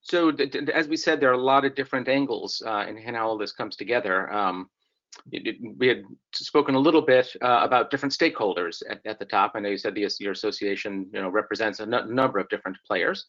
so, 0.00 0.30
as 0.74 0.88
we 0.88 0.96
said, 0.96 1.20
there 1.20 1.30
are 1.30 1.34
a 1.34 1.38
lot 1.38 1.64
of 1.64 1.76
different 1.76 2.08
angles 2.08 2.62
uh, 2.66 2.84
in 2.88 2.96
how 3.14 3.28
all 3.28 3.38
this 3.38 3.52
comes 3.52 3.76
together. 3.76 4.32
Um, 4.32 4.68
it, 5.32 5.46
it, 5.46 5.56
we 5.78 5.88
had 5.88 6.02
spoken 6.32 6.74
a 6.74 6.78
little 6.78 7.02
bit 7.02 7.28
uh, 7.42 7.60
about 7.62 7.90
different 7.90 8.12
stakeholders 8.12 8.82
at, 8.90 9.00
at, 9.04 9.18
the 9.18 9.24
top. 9.24 9.52
I 9.54 9.60
know 9.60 9.68
you 9.68 9.78
said 9.78 9.94
the, 9.94 10.08
your 10.20 10.32
association, 10.32 11.08
you 11.12 11.20
know, 11.20 11.28
represents 11.28 11.80
a 11.80 11.86
number 11.86 12.38
of 12.38 12.48
different 12.48 12.76
players. 12.86 13.26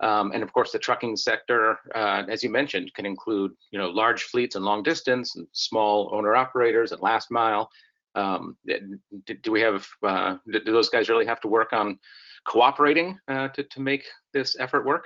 Um, 0.00 0.32
and 0.32 0.42
of 0.42 0.52
course, 0.52 0.72
the 0.72 0.78
trucking 0.78 1.16
sector, 1.16 1.78
uh, 1.94 2.22
as 2.28 2.42
you 2.42 2.50
mentioned, 2.50 2.92
can 2.94 3.04
include, 3.04 3.52
you 3.70 3.78
know, 3.78 3.90
large 3.90 4.24
fleets 4.24 4.56
and 4.56 4.64
long 4.64 4.82
distance, 4.82 5.36
and 5.36 5.46
small 5.52 6.10
owner 6.14 6.34
operators 6.34 6.92
and 6.92 7.02
last 7.02 7.30
mile. 7.30 7.68
Um, 8.14 8.56
do, 8.66 9.34
do, 9.42 9.52
we 9.52 9.60
have? 9.60 9.86
Uh, 10.02 10.36
do 10.50 10.60
those 10.64 10.88
guys 10.88 11.08
really 11.08 11.26
have 11.26 11.40
to 11.42 11.48
work 11.48 11.72
on 11.72 11.98
cooperating 12.48 13.18
uh, 13.28 13.48
to, 13.48 13.62
to 13.62 13.80
make 13.80 14.04
this 14.32 14.56
effort 14.58 14.86
work? 14.86 15.04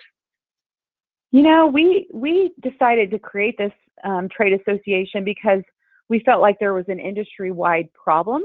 You 1.33 1.43
know, 1.43 1.67
we 1.67 2.07
we 2.13 2.55
decided 2.63 3.11
to 3.11 3.19
create 3.19 3.59
this 3.59 3.73
um, 4.05 4.29
trade 4.29 4.59
association 4.61 5.25
because 5.25 5.63
we 6.09 6.21
felt 6.21 6.41
like 6.41 6.59
there 6.59 6.75
was 6.75 6.85
an 6.89 6.99
industry-wide 6.99 7.93
problem. 7.93 8.43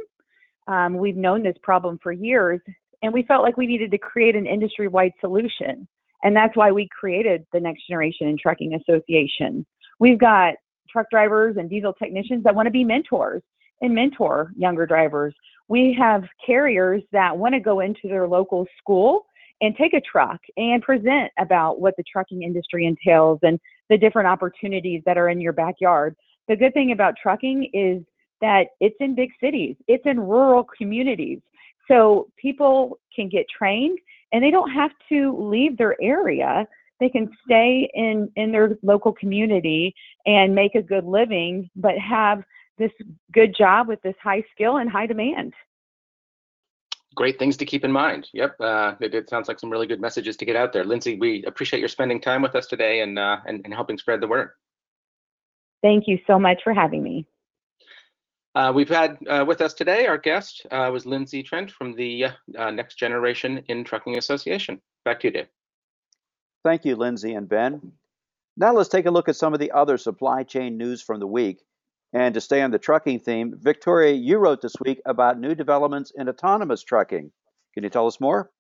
Um, 0.67 0.97
we've 0.97 1.17
known 1.17 1.43
this 1.43 1.57
problem 1.63 1.99
for 2.01 2.11
years, 2.11 2.61
and 3.01 3.13
we 3.13 3.23
felt 3.23 3.43
like 3.43 3.57
we 3.57 3.67
needed 3.67 3.91
to 3.91 3.97
create 3.97 4.35
an 4.35 4.45
industry-wide 4.45 5.13
solution. 5.19 5.87
And 6.23 6.35
that's 6.35 6.55
why 6.55 6.71
we 6.71 6.87
created 6.87 7.45
the 7.53 7.59
Next 7.59 7.87
Generation 7.87 8.27
in 8.27 8.37
Trucking 8.37 8.75
Association. 8.75 9.65
We've 9.99 10.19
got 10.19 10.55
truck 10.89 11.09
drivers 11.09 11.57
and 11.57 11.69
diesel 11.69 11.93
technicians 11.93 12.43
that 12.43 12.55
want 12.55 12.67
to 12.67 12.71
be 12.71 12.83
mentors 12.83 13.41
and 13.81 13.93
mentor 13.93 14.51
younger 14.57 14.85
drivers. 14.85 15.33
We 15.67 15.93
have 15.93 16.23
carriers 16.45 17.03
that 17.11 17.37
want 17.37 17.53
to 17.53 17.59
go 17.59 17.79
into 17.79 18.07
their 18.07 18.27
local 18.27 18.65
school 18.77 19.25
and 19.61 19.75
take 19.75 19.93
a 19.93 20.01
truck 20.01 20.39
and 20.57 20.81
present 20.81 21.31
about 21.37 21.79
what 21.79 21.95
the 21.97 22.03
trucking 22.11 22.43
industry 22.43 22.85
entails 22.85 23.39
and 23.43 23.59
the 23.89 23.97
different 23.97 24.27
opportunities 24.27 25.01
that 25.05 25.17
are 25.17 25.29
in 25.29 25.41
your 25.41 25.53
backyard. 25.53 26.15
The 26.49 26.55
good 26.55 26.73
thing 26.73 26.91
about 26.91 27.13
trucking 27.21 27.69
is 27.73 28.03
that 28.41 28.69
it's 28.79 28.95
in 28.99 29.15
big 29.15 29.29
cities, 29.39 29.75
it's 29.87 30.05
in 30.05 30.19
rural 30.19 30.65
communities. 30.77 31.39
So 31.87 32.29
people 32.37 32.99
can 33.15 33.29
get 33.29 33.45
trained 33.55 33.99
and 34.33 34.43
they 34.43 34.51
don't 34.51 34.71
have 34.71 34.91
to 35.09 35.37
leave 35.39 35.77
their 35.77 35.95
area. 36.01 36.67
They 36.99 37.09
can 37.09 37.29
stay 37.45 37.89
in, 37.93 38.29
in 38.35 38.51
their 38.51 38.77
local 38.83 39.13
community 39.13 39.93
and 40.25 40.53
make 40.53 40.75
a 40.75 40.81
good 40.81 41.05
living, 41.05 41.69
but 41.75 41.97
have 41.97 42.43
this 42.77 42.91
good 43.31 43.55
job 43.57 43.87
with 43.87 44.01
this 44.01 44.15
high 44.21 44.43
skill 44.51 44.77
and 44.77 44.89
high 44.89 45.05
demand. 45.05 45.53
great 47.15 47.37
things 47.37 47.57
to 47.57 47.65
keep 47.65 47.83
in 47.83 47.91
mind. 47.91 48.27
Yep, 48.33 48.55
uh, 48.59 48.95
it, 49.01 49.13
it, 49.13 49.29
sounds 49.29 49.47
like 49.47 49.59
some 49.59 49.69
really 49.69 49.87
good 49.87 50.01
messages 50.01 50.37
to 50.37 50.45
get 50.45 50.55
out 50.55 50.73
there. 50.73 50.83
Lindsay, 50.83 51.17
we 51.19 51.43
appreciate 51.45 51.79
your 51.79 51.89
spending 51.89 52.21
time 52.21 52.41
with 52.41 52.55
us 52.55 52.65
today 52.65 53.01
and, 53.01 53.19
uh, 53.19 53.37
and, 53.45 53.61
and 53.65 53.73
helping 53.73 53.97
spread 53.97 54.21
the 54.21 54.27
word. 54.27 54.51
Thank 55.81 56.07
you 56.07 56.19
so 56.27 56.37
much 56.39 56.61
for 56.63 56.73
having 56.73 57.03
me. 57.03 57.25
Uh, 58.55 58.71
we've 58.73 58.89
had 58.89 59.17
uh, 59.27 59.45
with 59.47 59.61
us 59.61 59.73
today, 59.73 60.07
our 60.07 60.17
guest 60.17 60.65
uh, 60.71 60.89
was 60.91 61.05
Lindsay 61.05 61.43
Trent 61.43 61.71
from 61.71 61.93
the 61.95 62.25
uh, 62.57 62.71
Next 62.71 62.95
Generation 62.95 63.63
in 63.67 63.83
Trucking 63.83 64.17
Association. 64.17 64.81
Back 65.05 65.19
to 65.21 65.27
you, 65.27 65.31
Dave. 65.31 65.47
Thank 66.63 66.83
you, 66.83 66.95
Lindsay 66.95 67.35
and 67.35 67.47
Ben. 67.47 67.93
Now 68.57 68.73
let's 68.73 68.89
take 68.89 69.05
a 69.05 69.11
look 69.11 69.29
at 69.29 69.37
some 69.37 69.53
of 69.53 69.59
the 69.59 69.71
other 69.71 69.97
supply 69.97 70.43
chain 70.43 70.77
news 70.77 71.01
from 71.01 71.19
the 71.19 71.27
week. 71.27 71.59
And 72.11 72.33
to 72.33 72.41
stay 72.41 72.61
on 72.61 72.71
the 72.71 72.79
trucking 72.79 73.19
theme, 73.19 73.53
Victoria, 73.57 74.13
you 74.13 74.39
wrote 74.39 74.61
this 74.61 74.75
week 74.83 74.99
about 75.05 75.39
new 75.39 75.53
developments 75.53 76.11
in 76.15 76.27
autonomous 76.27 76.83
trucking. 76.83 77.31
Can 77.73 77.83
you 77.83 77.89
tell 77.89 78.07
us 78.07 78.19
more? 78.19 78.51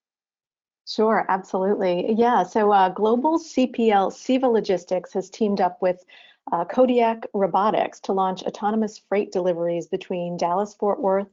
Sure, 0.87 1.25
absolutely. 1.29 2.13
Yeah, 2.13 2.43
so 2.43 2.71
uh, 2.71 2.89
global 2.89 3.39
CPL 3.39 4.11
CEVA 4.11 4.51
Logistics 4.51 5.13
has 5.13 5.29
teamed 5.29 5.61
up 5.61 5.81
with 5.81 6.03
uh, 6.51 6.65
Kodiak 6.65 7.25
Robotics 7.33 7.99
to 8.01 8.13
launch 8.13 8.43
autonomous 8.43 9.01
freight 9.09 9.31
deliveries 9.31 9.87
between 9.87 10.37
Dallas 10.37 10.75
Fort 10.75 11.01
Worth 11.01 11.27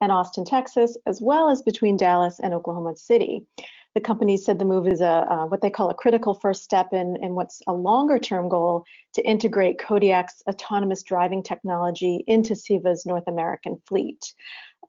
and 0.00 0.12
Austin, 0.12 0.44
Texas, 0.44 0.96
as 1.06 1.20
well 1.20 1.48
as 1.48 1.62
between 1.62 1.96
Dallas 1.96 2.40
and 2.40 2.54
Oklahoma 2.54 2.96
City. 2.96 3.44
The 3.94 4.00
company 4.00 4.36
said 4.36 4.58
the 4.58 4.64
move 4.64 4.86
is 4.86 5.00
a 5.00 5.26
uh, 5.28 5.46
what 5.46 5.60
they 5.60 5.70
call 5.70 5.90
a 5.90 5.94
critical 5.94 6.34
first 6.34 6.62
step 6.62 6.92
in, 6.92 7.16
in 7.22 7.34
what's 7.34 7.60
a 7.66 7.72
longer 7.72 8.18
term 8.18 8.48
goal 8.48 8.84
to 9.14 9.26
integrate 9.26 9.78
Kodiak's 9.78 10.42
autonomous 10.48 11.02
driving 11.02 11.42
technology 11.42 12.22
into 12.26 12.54
CEVA's 12.54 13.06
North 13.06 13.26
American 13.26 13.80
fleet. 13.88 14.34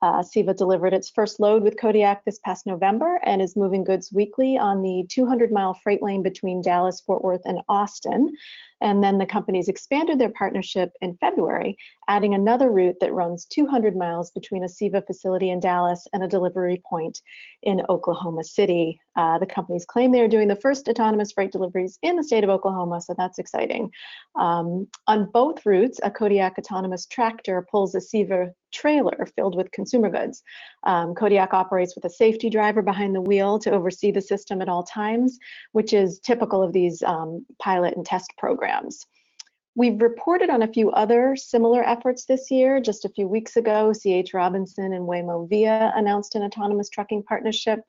Uh, 0.01 0.23
CEVA 0.23 0.55
delivered 0.55 0.93
its 0.93 1.09
first 1.09 1.39
load 1.41 1.61
with 1.61 1.77
Kodiak 1.77 2.23
this 2.23 2.39
past 2.39 2.65
November 2.65 3.19
and 3.23 3.41
is 3.41 3.57
moving 3.57 3.83
goods 3.83 4.13
weekly 4.13 4.57
on 4.57 4.81
the 4.81 5.05
200 5.09 5.51
mile 5.51 5.73
freight 5.73 6.01
lane 6.01 6.23
between 6.23 6.61
Dallas, 6.61 7.01
Fort 7.01 7.21
Worth, 7.21 7.41
and 7.43 7.59
Austin. 7.67 8.33
And 8.81 9.03
then 9.03 9.17
the 9.17 9.25
companies 9.25 9.67
expanded 9.67 10.17
their 10.17 10.31
partnership 10.31 10.93
in 11.01 11.17
February, 11.17 11.77
adding 12.07 12.33
another 12.33 12.71
route 12.71 12.95
that 13.01 13.13
runs 13.13 13.45
200 13.45 13.97
miles 13.97 14.31
between 14.31 14.63
a 14.63 14.67
CEVA 14.67 15.05
facility 15.05 15.49
in 15.49 15.59
Dallas 15.59 16.07
and 16.13 16.23
a 16.23 16.29
delivery 16.29 16.81
point 16.89 17.21
in 17.61 17.81
Oklahoma 17.89 18.45
City. 18.45 19.01
Uh, 19.15 19.37
the 19.37 19.45
companies 19.45 19.85
claim 19.85 20.11
they 20.11 20.21
are 20.21 20.27
doing 20.27 20.47
the 20.47 20.55
first 20.55 20.87
autonomous 20.87 21.31
freight 21.31 21.51
deliveries 21.51 21.97
in 22.03 22.15
the 22.15 22.23
state 22.23 22.43
of 22.43 22.49
Oklahoma, 22.49 23.01
so 23.01 23.13
that's 23.17 23.39
exciting. 23.39 23.91
Um, 24.39 24.87
on 25.07 25.29
both 25.31 25.65
routes, 25.65 25.99
a 26.03 26.11
Kodiak 26.11 26.57
autonomous 26.57 27.05
tractor 27.05 27.65
pulls 27.69 27.95
a 27.95 27.99
CEVA 27.99 28.51
trailer 28.71 29.27
filled 29.35 29.55
with 29.55 29.71
consumer 29.71 30.09
goods. 30.09 30.43
Um, 30.83 31.15
Kodiak 31.15 31.53
operates 31.53 31.95
with 31.95 32.05
a 32.05 32.09
safety 32.09 32.49
driver 32.49 32.81
behind 32.81 33.15
the 33.15 33.21
wheel 33.21 33.59
to 33.59 33.71
oversee 33.71 34.11
the 34.11 34.21
system 34.21 34.61
at 34.61 34.69
all 34.69 34.83
times, 34.83 35.37
which 35.71 35.93
is 35.93 36.19
typical 36.19 36.61
of 36.61 36.71
these 36.71 37.01
um, 37.03 37.45
pilot 37.59 37.95
and 37.95 38.05
test 38.05 38.31
programs. 38.37 39.05
We've 39.79 40.01
reported 40.01 40.49
on 40.49 40.63
a 40.63 40.67
few 40.67 40.91
other 40.91 41.37
similar 41.37 41.81
efforts 41.87 42.25
this 42.25 42.51
year. 42.51 42.81
Just 42.81 43.05
a 43.05 43.09
few 43.15 43.29
weeks 43.29 43.55
ago, 43.55 43.93
C.H. 43.93 44.33
Robinson 44.33 44.91
and 44.91 45.07
Waymo 45.07 45.47
Via 45.47 45.93
announced 45.95 46.35
an 46.35 46.41
autonomous 46.41 46.89
trucking 46.89 47.23
partnership. 47.23 47.79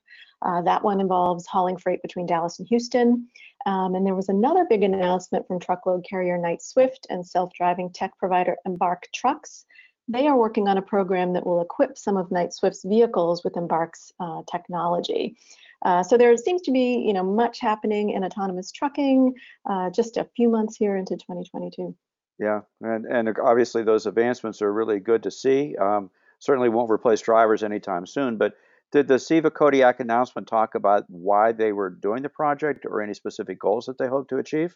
Uh, 0.40 0.62
that 0.62 0.84
one 0.84 1.00
involves 1.00 1.48
hauling 1.48 1.76
freight 1.76 2.00
between 2.00 2.26
Dallas 2.26 2.60
and 2.60 2.68
Houston. 2.68 3.26
Um, 3.66 3.96
and 3.96 4.06
there 4.06 4.14
was 4.14 4.28
another 4.28 4.64
big 4.70 4.84
announcement 4.84 5.48
from 5.48 5.58
truckload 5.58 6.06
carrier 6.08 6.38
Knight-Swift 6.38 7.08
and 7.10 7.26
self-driving 7.26 7.90
tech 7.90 8.16
provider 8.18 8.56
Embark 8.66 9.08
Trucks. 9.12 9.64
They 10.06 10.28
are 10.28 10.38
working 10.38 10.68
on 10.68 10.78
a 10.78 10.82
program 10.82 11.32
that 11.32 11.44
will 11.44 11.60
equip 11.60 11.98
some 11.98 12.16
of 12.16 12.30
Knight-Swift's 12.30 12.84
vehicles 12.84 13.42
with 13.42 13.56
Embark's 13.56 14.12
uh, 14.20 14.42
technology. 14.48 15.36
Uh, 15.84 16.02
so 16.02 16.16
there 16.16 16.36
seems 16.36 16.62
to 16.62 16.70
be, 16.70 17.02
you 17.06 17.12
know, 17.12 17.24
much 17.24 17.60
happening 17.60 18.10
in 18.10 18.24
autonomous 18.24 18.70
trucking. 18.72 19.34
Uh, 19.68 19.90
just 19.90 20.16
a 20.16 20.28
few 20.36 20.48
months 20.48 20.76
here 20.76 20.96
into 20.96 21.14
2022. 21.16 21.94
Yeah, 22.38 22.60
and 22.80 23.04
and 23.04 23.36
obviously 23.38 23.82
those 23.82 24.06
advancements 24.06 24.62
are 24.62 24.72
really 24.72 24.98
good 24.98 25.22
to 25.24 25.30
see. 25.30 25.76
Um, 25.76 26.10
certainly 26.38 26.70
won't 26.70 26.90
replace 26.90 27.20
drivers 27.20 27.62
anytime 27.62 28.06
soon. 28.06 28.38
But 28.38 28.54
did 28.92 29.08
the 29.08 29.14
CEVA 29.14 29.52
Kodiak 29.54 30.00
announcement 30.00 30.48
talk 30.48 30.74
about 30.74 31.04
why 31.08 31.52
they 31.52 31.72
were 31.72 31.90
doing 31.90 32.22
the 32.22 32.28
project 32.28 32.86
or 32.86 33.02
any 33.02 33.14
specific 33.14 33.58
goals 33.60 33.86
that 33.86 33.98
they 33.98 34.08
hope 34.08 34.28
to 34.30 34.38
achieve? 34.38 34.74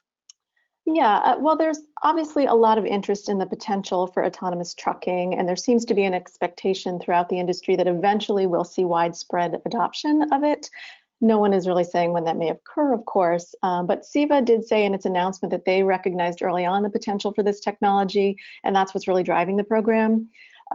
Yeah, 0.86 1.16
uh, 1.16 1.36
well, 1.38 1.56
there's 1.56 1.80
obviously 2.02 2.44
a 2.44 2.54
lot 2.54 2.76
of 2.76 2.84
interest 2.84 3.30
in 3.30 3.38
the 3.38 3.46
potential 3.46 4.06
for 4.06 4.24
autonomous 4.24 4.74
trucking, 4.74 5.34
and 5.34 5.48
there 5.48 5.56
seems 5.56 5.86
to 5.86 5.94
be 5.94 6.04
an 6.04 6.12
expectation 6.12 7.00
throughout 7.00 7.30
the 7.30 7.40
industry 7.40 7.74
that 7.76 7.86
eventually 7.86 8.46
we'll 8.46 8.64
see 8.64 8.84
widespread 8.84 9.62
adoption 9.64 10.28
of 10.30 10.44
it. 10.44 10.68
No 11.22 11.38
one 11.38 11.54
is 11.54 11.66
really 11.66 11.84
saying 11.84 12.12
when 12.12 12.24
that 12.24 12.36
may 12.36 12.50
occur, 12.50 12.92
of 12.92 13.06
course, 13.06 13.54
um, 13.62 13.86
but 13.86 14.02
CEVA 14.02 14.44
did 14.44 14.62
say 14.62 14.84
in 14.84 14.92
its 14.92 15.06
announcement 15.06 15.52
that 15.52 15.64
they 15.64 15.82
recognized 15.82 16.42
early 16.42 16.66
on 16.66 16.82
the 16.82 16.90
potential 16.90 17.32
for 17.32 17.42
this 17.42 17.60
technology, 17.60 18.36
and 18.62 18.76
that's 18.76 18.92
what's 18.92 19.08
really 19.08 19.22
driving 19.22 19.56
the 19.56 19.64
program 19.64 20.28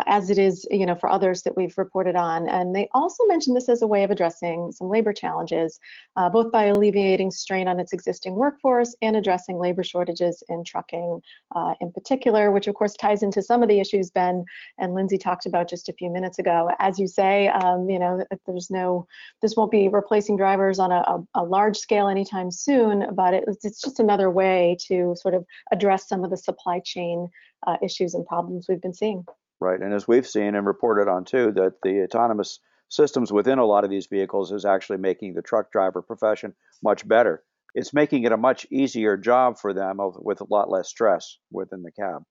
as 0.05 0.29
it 0.29 0.38
is, 0.38 0.67
you 0.72 0.86
know, 0.86 0.96
for 0.96 1.10
others 1.10 1.43
that 1.43 1.58
we've 1.58 1.77
reported 1.77 2.15
on. 2.15 2.48
And 2.48 2.75
they 2.75 2.88
also 2.93 3.25
mentioned 3.25 3.55
this 3.55 3.69
as 3.69 3.81
a 3.81 3.88
way 3.88 4.03
of 4.03 4.12
addressing 4.12 4.72
some 4.72 4.89
labor 4.89 5.13
challenges, 5.13 5.79
uh, 6.15 6.29
both 6.29 6.51
by 6.51 6.65
alleviating 6.65 7.31
strain 7.31 7.67
on 7.67 7.79
its 7.79 7.93
existing 7.93 8.36
workforce 8.36 8.96
and 9.01 9.15
addressing 9.15 9.58
labor 9.58 9.84
shortages 9.84 10.43
in 10.50 10.63
trucking 10.63 11.22
uh, 11.55 11.74
in 11.81 11.91
particular, 11.91 12.51
which 12.51 12.67
of 12.67 12.75
course 12.75 12.93
ties 12.93 13.24
into 13.24 13.41
some 13.41 13.63
of 13.63 13.69
the 13.69 13.79
issues 13.79 14.10
Ben 14.10 14.46
and 14.77 14.93
Lindsay 14.93 15.17
talked 15.17 15.46
about 15.46 15.69
just 15.69 15.89
a 15.89 15.93
few 15.93 16.10
minutes 16.10 16.39
ago. 16.39 16.69
As 16.79 17.00
you 17.00 17.08
say, 17.08 17.48
um, 17.48 17.89
you 17.89 18.00
know, 18.00 18.24
there's 18.46 18.69
no, 18.69 19.08
this 19.41 19.55
won't 19.55 19.72
be 19.72 19.89
replacing 19.89 20.38
drivers 20.38 20.79
on 20.79 20.91
a, 20.91 21.01
a, 21.08 21.24
a 21.36 21.43
large 21.43 21.77
scale 21.77 22.08
anytime 22.08 22.51
soon, 22.51 23.08
but 23.15 23.34
it, 23.34 23.43
it's 23.48 23.81
just 23.81 24.00
another 24.00 24.29
way 24.29 24.77
to 24.88 25.15
sort 25.17 25.34
of 25.34 25.46
address 25.72 26.08
some 26.08 26.24
of 26.24 26.29
the 26.29 26.38
supply 26.38 26.79
chain 26.79 27.27
uh, 27.67 27.75
issues 27.84 28.13
and 28.13 28.25
problems 28.25 28.67
we've 28.69 28.81
been 28.81 28.93
seeing 28.93 29.25
right? 29.60 29.80
And 29.80 29.94
as 29.94 30.08
we've 30.08 30.28
seen 30.28 30.56
and 30.56 30.66
reported 30.66 31.08
on 31.08 31.25
too, 31.25 31.51
that 31.54 31.82
the 31.84 32.04
autonomous 32.04 32.60
systems 32.89 33.32
within 33.32 33.60
a 33.60 33.66
lot 33.66 33.84
of 33.84 33.89
these 33.89 34.08
vehicles 34.08 34.51
is 34.51 34.66
actually 34.66 34.98
making 34.98 35.34
the 35.34 35.42
truck 35.42 35.72
driver 35.72 36.01
profession 36.01 36.54
much 36.84 37.08
better. 37.08 37.44
It's 37.75 37.94
making 37.94 38.24
it 38.24 38.32
a 38.32 38.38
much 38.38 38.66
easier 38.72 39.16
job 39.16 39.60
for 39.60 39.74
them 39.74 39.98
with 40.00 40.42
a 40.42 40.48
lot 40.50 40.72
less 40.72 40.89
stress 40.89 41.38
within 41.51 41.84
the 41.84 41.92
cab. 41.92 42.24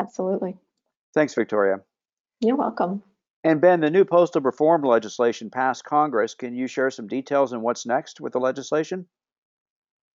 Absolutely. 0.00 0.56
Thanks, 1.14 1.34
Victoria. 1.34 1.80
You're 2.40 2.56
welcome. 2.56 3.02
And 3.44 3.60
Ben, 3.60 3.80
the 3.80 3.90
new 3.90 4.04
postal 4.04 4.40
reform 4.40 4.82
legislation 4.82 5.50
passed 5.50 5.84
Congress. 5.84 6.34
Can 6.34 6.54
you 6.54 6.68
share 6.68 6.90
some 6.90 7.08
details 7.08 7.52
on 7.52 7.62
what's 7.62 7.84
next 7.84 8.20
with 8.20 8.32
the 8.32 8.38
legislation? 8.38 9.06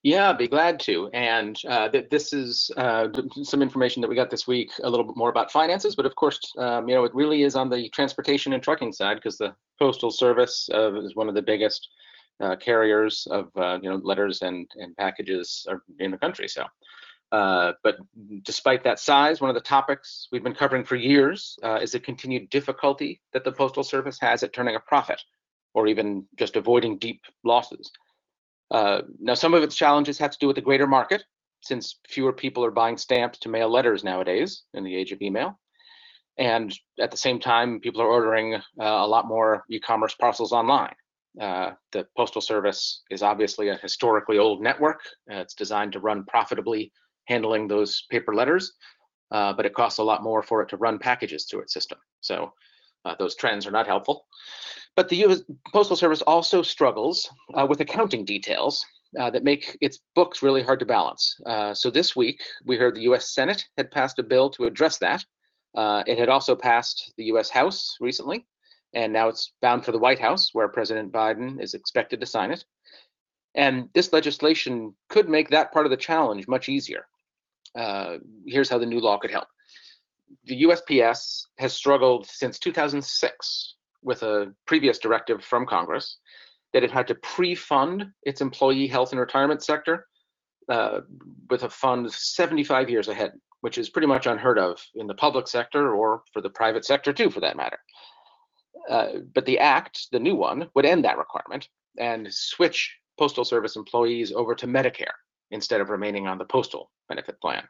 Yeah, 0.04 0.32
be 0.32 0.48
glad 0.48 0.80
to. 0.82 1.10
And 1.13 1.60
uh, 1.68 1.89
th- 1.89 2.10
this 2.10 2.32
is 2.32 2.72
uh, 2.77 3.08
some 3.44 3.62
information 3.62 4.01
that 4.01 4.08
we 4.08 4.16
got 4.16 4.30
this 4.30 4.48
week, 4.48 4.72
a 4.84 4.89
little 4.89 5.06
bit 5.06 5.18
more 5.18 5.30
about 5.30 5.51
finances, 5.51 5.96
but 5.96 6.06
of 6.06 6.16
course, 6.16 6.39
um, 6.58 6.88
you 6.88 6.96
know, 6.96 7.04
it 7.04 7.13
really 7.16 7.44
is 7.44 7.56
on 7.56 7.70
the 7.70 7.89
transportation 7.89 8.54
and 8.54 8.62
trucking 8.62 8.94
side 8.94 9.16
because 9.16 9.38
the 9.38 9.54
Postal 9.80 10.12
Service 10.12 10.70
uh, 10.74 10.94
is 11.01 11.16
one 11.16 11.27
of 11.27 11.36
the 11.36 11.42
biggest 11.42 11.89
uh, 12.39 12.56
carriers 12.56 13.27
of, 13.32 13.50
uh, 13.58 13.80
you 13.82 13.89
know, 13.89 13.98
letters 13.98 14.44
and, 14.44 14.70
and 14.75 14.96
packages 14.98 15.66
in 16.00 16.12
the 16.12 16.18
country. 16.18 16.48
So, 16.48 16.66
uh, 17.32 17.74
but 17.84 17.98
despite 18.44 18.84
that 18.84 19.00
size, 19.00 19.42
one 19.42 19.50
of 19.50 19.56
the 19.56 19.62
topics 19.62 20.27
we've 20.32 20.44
been 20.44 20.54
covering 20.54 20.86
for 20.86 20.96
years 20.96 21.58
is 21.82 21.92
the 21.92 22.00
continued 22.00 22.50
difficulty 22.51 23.20
that 23.34 23.44
the 23.44 23.51
Postal 23.51 23.84
Service 23.84 24.20
has 24.22 24.44
at 24.44 24.54
turning 24.54 24.75
a 24.75 24.80
profit 24.80 25.22
or 25.74 25.88
even 25.88 26.25
just 26.38 26.56
avoiding 26.56 26.98
deep 27.00 27.22
losses. 27.44 27.92
Uh, 28.72 29.02
now, 29.20 29.34
some 29.34 29.54
of 29.54 29.64
its 29.64 29.76
challenges 29.76 30.18
have 30.18 30.32
to 30.32 30.38
do 30.40 30.48
with 30.48 30.56
the 30.56 30.62
greater 30.62 30.88
market, 30.88 31.24
since 31.62 32.00
fewer 32.08 32.34
people 32.34 32.64
are 32.64 32.72
buying 32.72 32.98
stamps 32.98 33.40
to 33.40 33.50
mail 33.50 33.70
letters 33.70 34.04
nowadays 34.04 34.64
in 34.74 34.84
the 34.84 34.96
age 34.96 35.12
of 35.12 35.22
email. 35.22 35.60
And 36.38 36.74
at 37.00 37.12
the 37.12 37.18
same 37.18 37.40
time, 37.40 37.80
people 37.80 38.02
are 38.02 38.08
ordering 38.08 38.56
uh, 38.56 38.62
a 38.80 39.08
lot 39.08 39.28
more 39.28 39.64
e-commerce 39.70 40.14
parcels 40.14 40.52
online. 40.52 40.94
Uh, 41.42 41.72
the 41.92 42.06
Postal 42.16 42.42
Service 42.42 43.04
is 43.10 43.24
obviously 43.24 43.70
a 43.70 43.78
historically 43.78 44.38
old 44.38 44.62
network. 44.62 45.00
Uh, 45.32 45.38
it's 45.38 45.54
designed 45.56 45.94
to 45.94 46.00
run 46.00 46.26
profitably 46.26 46.92
handling 47.26 47.68
those 47.68 48.04
paper 48.10 48.34
letters, 48.34 48.74
uh, 49.32 49.54
but 49.54 49.66
it 49.66 49.74
costs 49.74 50.00
a 50.00 50.04
lot 50.04 50.24
more 50.24 50.42
for 50.42 50.62
it 50.62 50.70
to 50.70 50.78
run 50.78 51.00
packages 51.00 51.46
through 51.46 51.62
its 51.62 51.74
system. 51.74 51.98
So 52.22 52.54
uh, 53.06 53.16
those 53.20 53.36
trends 53.36 53.66
are 53.68 53.72
not 53.72 53.88
helpful. 53.88 54.26
But 54.98 55.10
the 55.10 55.24
US 55.27 55.44
Postal 55.72 55.96
Service 55.96 56.24
also 56.24 56.63
struggles 56.63 57.30
uh, 57.54 57.68
with 57.70 57.82
accounting 57.82 58.25
details 58.25 58.84
uh, 59.20 59.30
that 59.30 59.44
make 59.44 59.77
its 59.80 60.00
books 60.16 60.42
really 60.42 60.63
hard 60.63 60.80
to 60.80 60.88
balance. 60.88 61.39
Uh, 61.46 61.72
so 61.75 61.92
this 61.92 62.16
week, 62.16 62.42
we 62.66 62.77
heard 62.77 62.96
the 62.96 63.08
US 63.12 63.32
Senate 63.32 63.63
had 63.77 63.92
passed 63.92 64.18
a 64.18 64.24
bill 64.24 64.50
to 64.50 64.66
address 64.66 64.98
that. 64.98 65.24
Uh, 65.75 66.04
it 66.08 66.18
had 66.18 66.30
also 66.30 66.56
passed 66.56 67.13
the 67.16 67.25
US 67.25 67.51
House 67.51 67.96
recently, 68.01 68.48
and 68.96 69.13
now 69.13 69.27
it's 69.27 69.54
bound 69.62 69.86
for 69.86 69.92
the 69.92 70.00
White 70.00 70.20
House, 70.20 70.50
where 70.54 70.68
President 70.68 71.12
Biden 71.12 71.62
is 71.62 71.75
expected 71.75 72.20
to 72.20 72.25
sign 72.25 72.50
it. 72.50 72.66
And 73.54 73.89
this 73.94 74.12
legislation 74.12 74.96
could 75.10 75.30
make 75.30 75.51
that 75.51 75.72
part 75.72 75.86
of 75.86 75.92
the 75.92 75.98
challenge 75.98 76.48
much 76.48 76.70
easier. 76.70 77.06
Uh, 77.75 78.18
here's 78.48 78.70
how 78.70 78.80
the 78.80 78.86
new 78.88 79.00
law 79.00 79.20
could 79.20 79.30
help 79.32 79.48
the 80.46 80.63
USPS 80.63 81.46
has 81.58 81.74
struggled 81.74 82.25
since 82.27 82.60
2006 82.60 83.75
with 84.08 84.24
a 84.24 84.54
previous 84.66 84.98
directive 84.98 85.44
from 85.44 85.68
Congress 85.68 86.18
that 86.74 86.84
it 86.84 86.90
had 86.90 87.08
to 87.08 87.16
pre-fund 87.16 88.06
its 88.24 88.42
employee 88.42 88.88
health 88.88 89.12
and 89.12 89.20
retirement 89.20 89.62
sector 89.62 90.08
uh, 90.70 91.02
with 91.50 91.64
a 91.64 91.70
fund 91.70 92.12
75 92.12 92.90
years 92.90 93.10
ahead, 93.10 93.34
which 93.62 93.78
is 93.78 93.90
pretty 93.90 94.08
much 94.08 94.26
unheard 94.26 94.58
of 94.58 94.80
in 94.96 95.08
the 95.08 95.14
public 95.14 95.48
sector 95.48 95.94
or 95.94 96.24
for 96.32 96.42
the 96.42 96.50
private 96.50 96.86
sector 96.86 97.12
too, 97.12 97.30
for 97.30 97.42
that 97.42 97.58
matter. 97.58 97.78
Uh, 98.90 99.08
but 99.36 99.46
the 99.46 99.60
act, 99.60 100.08
the 100.14 100.20
new 100.20 100.36
one, 100.36 100.70
would 100.74 100.86
end 100.86 101.04
that 101.04 101.18
requirement 101.18 101.68
and 102.00 102.34
switch 102.34 102.96
Postal 103.20 103.44
Service 103.44 103.76
employees 103.76 104.32
over 104.32 104.56
to 104.56 104.68
Medicare 104.68 105.18
instead 105.52 105.82
of 105.82 105.90
remaining 105.90 106.28
on 106.28 106.38
the 106.38 106.46
postal 106.46 106.92
benefit 107.10 107.42
plan. 107.42 107.64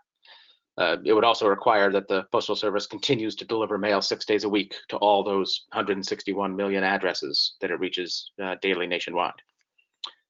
Uh, 0.77 0.97
it 1.03 1.13
would 1.13 1.23
also 1.23 1.47
require 1.47 1.91
that 1.91 2.07
the 2.07 2.23
Postal 2.31 2.55
Service 2.55 2.85
continues 2.85 3.35
to 3.35 3.45
deliver 3.45 3.77
mail 3.77 4.01
six 4.01 4.25
days 4.25 4.43
a 4.43 4.49
week 4.49 4.75
to 4.89 4.97
all 4.97 5.23
those 5.23 5.65
161 5.73 6.55
million 6.55 6.83
addresses 6.83 7.55
that 7.61 7.71
it 7.71 7.79
reaches 7.79 8.31
uh, 8.41 8.55
daily 8.61 8.85
nationwide. 8.85 9.33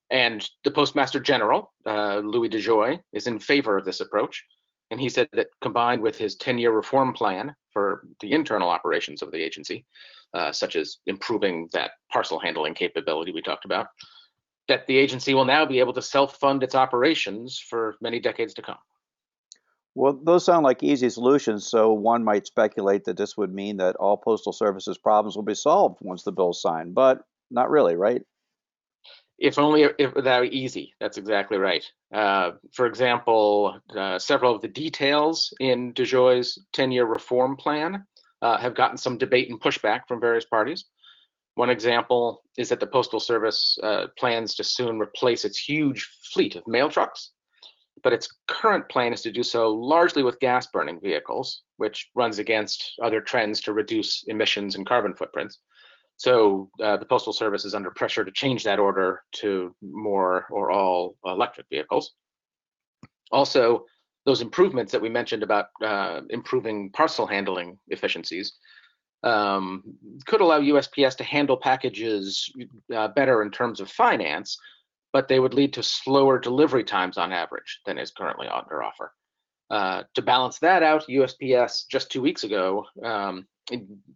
And 0.09 0.47
the 0.63 0.71
Postmaster 0.71 1.19
General, 1.19 1.73
uh, 1.85 2.19
Louis 2.19 2.47
DeJoy, 2.47 2.99
is 3.11 3.27
in 3.27 3.39
favor 3.39 3.77
of 3.77 3.83
this 3.83 3.99
approach. 3.99 4.45
And 4.89 5.01
he 5.01 5.09
said 5.09 5.27
that 5.33 5.47
combined 5.61 6.01
with 6.01 6.17
his 6.17 6.37
10 6.37 6.57
year 6.57 6.71
reform 6.71 7.11
plan 7.11 7.53
for 7.73 8.07
the 8.21 8.31
internal 8.31 8.69
operations 8.69 9.21
of 9.21 9.31
the 9.31 9.43
agency, 9.43 9.85
uh, 10.33 10.53
such 10.53 10.77
as 10.77 10.99
improving 11.07 11.67
that 11.73 11.91
parcel 12.09 12.39
handling 12.39 12.73
capability 12.73 13.33
we 13.33 13.41
talked 13.41 13.65
about, 13.65 13.87
that 14.69 14.87
the 14.87 14.97
agency 14.97 15.33
will 15.33 15.43
now 15.43 15.65
be 15.65 15.79
able 15.79 15.93
to 15.93 16.01
self 16.01 16.37
fund 16.37 16.63
its 16.63 16.73
operations 16.75 17.59
for 17.59 17.97
many 17.99 18.21
decades 18.21 18.53
to 18.53 18.61
come. 18.61 18.77
Well, 19.97 20.19
those 20.21 20.45
sound 20.45 20.63
like 20.63 20.83
easy 20.83 21.09
solutions, 21.09 21.67
so 21.67 21.91
one 21.91 22.23
might 22.23 22.45
speculate 22.45 23.05
that 23.05 23.17
this 23.17 23.35
would 23.35 23.51
mean 23.51 23.77
that 23.77 23.95
all 23.95 24.15
Postal 24.15 24.53
Service's 24.53 24.99
problems 24.99 25.35
will 25.35 25.43
be 25.43 25.55
solved 25.55 25.97
once 26.01 26.21
the 26.21 26.31
bill's 26.31 26.61
signed, 26.61 26.93
but 26.93 27.23
not 27.49 27.71
really, 27.71 27.95
right? 27.95 28.21
If 29.39 29.57
only 29.57 29.87
if 29.97 30.13
that 30.13 30.39
were 30.39 30.45
easy. 30.45 30.93
That's 30.99 31.17
exactly 31.17 31.57
right. 31.57 31.83
Uh, 32.13 32.51
for 32.73 32.85
example, 32.85 33.79
uh, 33.97 34.19
several 34.19 34.53
of 34.53 34.61
the 34.61 34.67
details 34.67 35.51
in 35.59 35.93
DeJoy's 35.93 36.63
10-year 36.75 37.05
reform 37.05 37.55
plan 37.57 38.05
uh, 38.43 38.59
have 38.59 38.75
gotten 38.75 38.97
some 38.97 39.17
debate 39.17 39.49
and 39.49 39.59
pushback 39.59 40.01
from 40.07 40.21
various 40.21 40.45
parties. 40.45 40.85
One 41.55 41.71
example 41.71 42.43
is 42.55 42.69
that 42.69 42.79
the 42.79 42.85
Postal 42.85 43.19
Service 43.19 43.79
uh, 43.81 44.07
plans 44.19 44.53
to 44.57 44.63
soon 44.63 44.99
replace 44.99 45.43
its 45.43 45.57
huge 45.57 46.07
fleet 46.31 46.55
of 46.55 46.67
mail 46.67 46.87
trucks 46.87 47.31
but 48.07 48.13
its 48.13 48.29
current 48.47 48.87
plan 48.87 49.11
is 49.11 49.21
to 49.21 49.33
do 49.33 49.43
so 49.43 49.69
largely 49.69 50.23
with 50.23 50.39
gas 50.39 50.65
burning 50.67 50.97
vehicles, 50.97 51.63
which 51.75 52.09
runs 52.15 52.39
against 52.39 52.93
other 53.03 53.19
trends 53.19 53.59
to 53.59 53.73
reduce 53.73 54.23
emissions 54.29 54.75
and 54.75 54.87
carbon 54.87 55.13
footprints. 55.13 55.59
So 56.15 56.69
uh, 56.81 56.95
the 56.95 57.05
Postal 57.05 57.33
Service 57.33 57.65
is 57.65 57.75
under 57.75 57.91
pressure 57.91 58.23
to 58.23 58.31
change 58.31 58.63
that 58.63 58.79
order 58.79 59.23
to 59.41 59.75
more 59.81 60.47
or 60.49 60.71
all 60.71 61.17
electric 61.25 61.67
vehicles. 61.69 62.13
Also, 63.29 63.83
those 64.25 64.39
improvements 64.39 64.93
that 64.93 65.01
we 65.01 65.09
mentioned 65.09 65.43
about 65.43 65.65
uh, 65.83 66.21
improving 66.29 66.89
parcel 66.91 67.27
handling 67.27 67.77
efficiencies 67.89 68.53
um, 69.23 69.83
could 70.25 70.39
allow 70.39 70.61
USPS 70.61 71.17
to 71.17 71.25
handle 71.25 71.57
packages 71.57 72.49
uh, 72.95 73.09
better 73.09 73.41
in 73.41 73.51
terms 73.51 73.81
of 73.81 73.91
finance, 73.91 74.57
but 75.17 75.27
they 75.27 75.39
would 75.39 75.55
lead 75.55 75.73
to 75.73 75.81
slower 75.81 76.37
delivery 76.37 76.83
times 76.83 77.17
on 77.17 77.33
average 77.33 77.79
than 77.87 77.97
is 77.97 78.11
currently 78.11 78.47
under 78.47 78.83
offer. 78.83 79.11
Uh, 79.71 80.03
to 80.13 80.21
balance 80.21 80.59
that 80.59 80.83
out, 80.83 81.07
USPS 81.09 81.87
just 81.89 82.11
two 82.11 82.21
weeks 82.21 82.43
ago 82.43 82.85
um, 83.03 83.47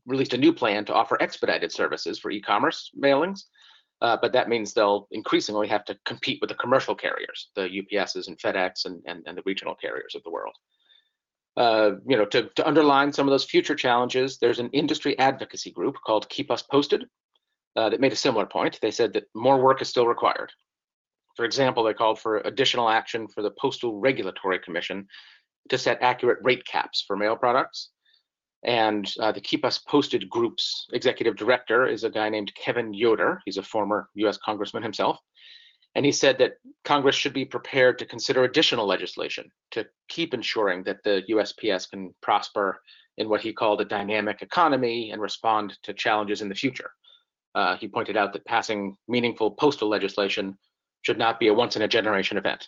released 0.06 0.36
a 0.36 0.38
new 0.38 0.54
plan 0.54 0.86
to 0.86 0.94
offer 0.94 1.20
expedited 1.20 1.72
services 1.72 2.20
for 2.20 2.30
e-commerce 2.30 2.92
mailings, 2.96 3.46
uh, 4.02 4.16
but 4.22 4.32
that 4.32 4.48
means 4.48 4.76
they'll 4.76 5.08
increasingly 5.10 5.68
have 5.68 5.84
to 5.86 5.98
compete 6.06 6.38
with 6.40 6.50
the 6.52 6.62
commercial 6.64 6.94
carriers, 6.94 7.50
the 7.56 7.68
UPSs 7.82 8.28
and 8.28 8.38
FedEx 8.38 8.86
and, 8.86 9.02
and, 9.08 9.24
and 9.26 9.36
the 9.36 9.44
regional 9.44 9.74
carriers 9.74 10.14
of 10.14 10.22
the 10.22 10.30
world. 10.30 10.54
Uh, 11.58 11.94
you 12.08 12.16
know, 12.16 12.26
to, 12.26 12.48
to 12.56 12.68
underline 12.68 13.12
some 13.12 13.28
of 13.28 13.32
those 13.32 13.46
future 13.46 13.74
challenges, 13.74 14.38
there's 14.38 14.60
an 14.60 14.70
industry 14.70 15.18
advocacy 15.18 15.72
group 15.72 15.96
called 16.06 16.30
Keep 16.30 16.52
Us 16.52 16.62
Posted 16.62 17.06
uh, 17.76 17.90
that 17.90 18.02
made 18.02 18.14
a 18.14 18.16
similar 18.16 18.46
point. 18.46 18.78
They 18.84 18.92
said 18.92 19.14
that 19.14 19.24
more 19.34 19.60
work 19.60 19.82
is 19.82 19.90
still 19.90 20.06
required 20.06 20.52
for 21.36 21.46
example, 21.46 21.84
they 21.84 21.94
called 21.94 22.20
for 22.20 22.38
additional 22.40 22.90
action 22.90 23.28
for 23.28 23.42
the 23.42 23.52
Postal 23.52 24.00
Regulatory 24.00 24.60
Commission 24.60 25.08
to 25.70 25.78
set 25.78 26.02
accurate 26.02 26.40
rate 26.44 26.66
caps 26.66 27.04
for 27.06 27.16
mail 27.16 27.36
products. 27.36 27.90
And 28.64 29.12
uh, 29.20 29.32
the 29.32 29.42
Keep 29.42 29.66
Us 29.66 29.80
Posted 29.80 30.30
Group's 30.30 30.88
executive 30.94 31.36
director 31.36 31.88
is 31.88 32.04
a 32.04 32.10
guy 32.10 32.30
named 32.30 32.54
Kevin 32.56 32.94
Yoder. 32.94 33.42
He's 33.46 33.58
a 33.58 33.64
former 33.64 34.10
US 34.16 34.38
congressman 34.38 34.84
himself. 34.84 35.18
And 35.96 36.06
he 36.06 36.12
said 36.12 36.38
that 36.38 36.54
Congress 36.86 37.16
should 37.16 37.34
be 37.34 37.44
prepared 37.44 38.00
to 38.00 38.06
consider 38.06 38.44
additional 38.44 38.86
legislation 38.86 39.52
to 39.72 39.86
keep 40.08 40.34
ensuring 40.34 40.84
that 40.84 41.04
the 41.04 41.24
USPS 41.30 41.90
can 41.90 42.14
prosper 42.22 42.82
in 43.18 43.28
what 43.28 43.42
he 43.42 43.52
called 43.52 43.82
a 43.82 43.86
dynamic 43.86 44.42
economy 44.42 45.12
and 45.12 45.22
respond 45.22 45.78
to 45.84 45.94
challenges 45.94 46.42
in 46.42 46.48
the 46.48 46.56
future. 46.56 46.92
Uh, 47.56 47.76
he 47.76 47.88
pointed 47.88 48.16
out 48.16 48.32
that 48.32 48.46
passing 48.46 48.96
meaningful 49.10 49.52
postal 49.52 49.90
legislation 49.90 50.58
should 51.02 51.18
not 51.18 51.40
be 51.40 51.48
a 51.48 51.54
once 51.54 51.76
in 51.76 51.82
a 51.82 51.88
generation 51.88 52.38
event. 52.38 52.68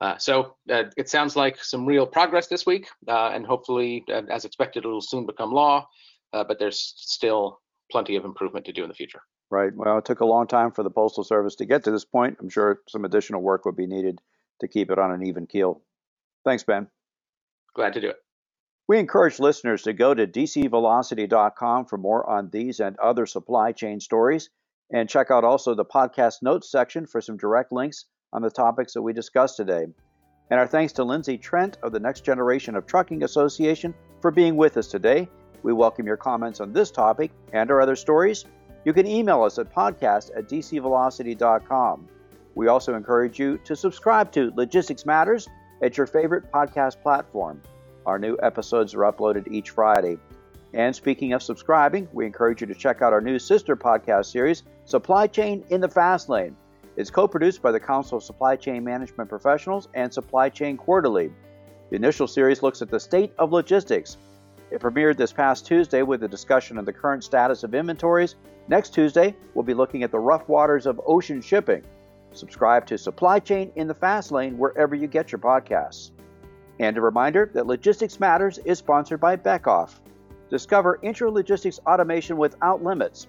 Uh, 0.00 0.18
so 0.18 0.56
uh, 0.70 0.84
it 0.96 1.08
sounds 1.08 1.36
like 1.36 1.62
some 1.62 1.86
real 1.86 2.06
progress 2.06 2.48
this 2.48 2.66
week, 2.66 2.88
uh, 3.08 3.30
and 3.32 3.46
hopefully, 3.46 4.04
uh, 4.12 4.22
as 4.30 4.44
expected, 4.44 4.84
it'll 4.84 5.00
soon 5.00 5.24
become 5.24 5.50
law. 5.50 5.86
Uh, 6.32 6.42
but 6.44 6.58
there's 6.58 6.94
still 6.96 7.60
plenty 7.90 8.16
of 8.16 8.24
improvement 8.24 8.66
to 8.66 8.72
do 8.72 8.82
in 8.82 8.88
the 8.88 8.94
future. 8.94 9.20
Right. 9.50 9.72
Well, 9.74 9.98
it 9.98 10.04
took 10.04 10.20
a 10.20 10.26
long 10.26 10.48
time 10.48 10.72
for 10.72 10.82
the 10.82 10.90
Postal 10.90 11.22
Service 11.22 11.54
to 11.56 11.64
get 11.64 11.84
to 11.84 11.92
this 11.92 12.04
point. 12.04 12.38
I'm 12.40 12.48
sure 12.48 12.80
some 12.88 13.04
additional 13.04 13.40
work 13.40 13.64
would 13.64 13.76
be 13.76 13.86
needed 13.86 14.18
to 14.60 14.68
keep 14.68 14.90
it 14.90 14.98
on 14.98 15.12
an 15.12 15.24
even 15.24 15.46
keel. 15.46 15.82
Thanks, 16.44 16.64
Ben. 16.64 16.88
Glad 17.74 17.92
to 17.94 18.00
do 18.00 18.08
it. 18.08 18.16
We 18.88 18.98
encourage 18.98 19.38
listeners 19.38 19.82
to 19.82 19.92
go 19.92 20.12
to 20.12 20.26
dcvelocity.com 20.26 21.86
for 21.86 21.96
more 21.96 22.28
on 22.28 22.50
these 22.50 22.80
and 22.80 22.98
other 22.98 23.26
supply 23.26 23.72
chain 23.72 24.00
stories. 24.00 24.50
And 24.94 25.08
check 25.08 25.32
out 25.32 25.42
also 25.42 25.74
the 25.74 25.84
podcast 25.84 26.40
notes 26.40 26.70
section 26.70 27.04
for 27.04 27.20
some 27.20 27.36
direct 27.36 27.72
links 27.72 28.04
on 28.32 28.42
the 28.42 28.50
topics 28.50 28.94
that 28.94 29.02
we 29.02 29.12
discussed 29.12 29.56
today. 29.56 29.86
And 30.50 30.60
our 30.60 30.68
thanks 30.68 30.92
to 30.94 31.04
Lindsay 31.04 31.36
Trent 31.36 31.78
of 31.82 31.90
the 31.90 31.98
Next 31.98 32.20
Generation 32.20 32.76
of 32.76 32.86
Trucking 32.86 33.24
Association 33.24 33.92
for 34.22 34.30
being 34.30 34.56
with 34.56 34.76
us 34.76 34.86
today. 34.86 35.28
We 35.64 35.72
welcome 35.72 36.06
your 36.06 36.16
comments 36.16 36.60
on 36.60 36.72
this 36.72 36.92
topic 36.92 37.32
and 37.52 37.72
our 37.72 37.80
other 37.80 37.96
stories. 37.96 38.44
You 38.84 38.92
can 38.92 39.08
email 39.08 39.42
us 39.42 39.58
at 39.58 39.74
podcast 39.74 40.30
at 40.36 40.48
dcvelocity.com. 40.48 42.08
We 42.54 42.68
also 42.68 42.94
encourage 42.94 43.40
you 43.40 43.58
to 43.64 43.74
subscribe 43.74 44.30
to 44.32 44.52
Logistics 44.54 45.04
Matters 45.04 45.48
at 45.82 45.96
your 45.96 46.06
favorite 46.06 46.52
podcast 46.52 47.02
platform. 47.02 47.60
Our 48.06 48.20
new 48.20 48.38
episodes 48.44 48.94
are 48.94 49.10
uploaded 49.10 49.50
each 49.50 49.70
Friday. 49.70 50.18
And 50.74 50.94
speaking 50.94 51.32
of 51.32 51.42
subscribing, 51.42 52.08
we 52.12 52.26
encourage 52.26 52.60
you 52.60 52.66
to 52.66 52.74
check 52.74 53.00
out 53.00 53.12
our 53.12 53.20
new 53.20 53.38
sister 53.38 53.76
podcast 53.76 54.26
series, 54.26 54.64
Supply 54.84 55.28
Chain 55.28 55.64
in 55.70 55.80
the 55.80 55.88
Fast 55.88 56.28
Lane. 56.28 56.56
It's 56.96 57.10
co 57.10 57.28
produced 57.28 57.62
by 57.62 57.70
the 57.70 57.78
Council 57.78 58.18
of 58.18 58.24
Supply 58.24 58.56
Chain 58.56 58.82
Management 58.82 59.30
Professionals 59.30 59.88
and 59.94 60.12
Supply 60.12 60.48
Chain 60.48 60.76
Quarterly. 60.76 61.30
The 61.90 61.96
initial 61.96 62.26
series 62.26 62.60
looks 62.60 62.82
at 62.82 62.90
the 62.90 62.98
state 62.98 63.32
of 63.38 63.52
logistics. 63.52 64.16
It 64.72 64.80
premiered 64.80 65.16
this 65.16 65.32
past 65.32 65.64
Tuesday 65.64 66.02
with 66.02 66.24
a 66.24 66.28
discussion 66.28 66.76
of 66.76 66.86
the 66.86 66.92
current 66.92 67.22
status 67.22 67.62
of 67.62 67.72
inventories. 67.72 68.34
Next 68.66 68.94
Tuesday, 68.94 69.36
we'll 69.54 69.62
be 69.62 69.74
looking 69.74 70.02
at 70.02 70.10
the 70.10 70.18
rough 70.18 70.48
waters 70.48 70.86
of 70.86 71.00
ocean 71.06 71.40
shipping. 71.40 71.84
Subscribe 72.32 72.84
to 72.86 72.98
Supply 72.98 73.38
Chain 73.38 73.70
in 73.76 73.86
the 73.86 73.94
Fast 73.94 74.32
Lane 74.32 74.58
wherever 74.58 74.96
you 74.96 75.06
get 75.06 75.30
your 75.30 75.38
podcasts. 75.38 76.10
And 76.80 76.98
a 76.98 77.00
reminder 77.00 77.48
that 77.54 77.68
Logistics 77.68 78.18
Matters 78.18 78.58
is 78.58 78.78
sponsored 78.78 79.20
by 79.20 79.36
Beckhoff. 79.36 80.00
Discover 80.50 81.00
intralogistics 81.02 81.80
automation 81.86 82.36
without 82.36 82.82
limits. 82.82 83.28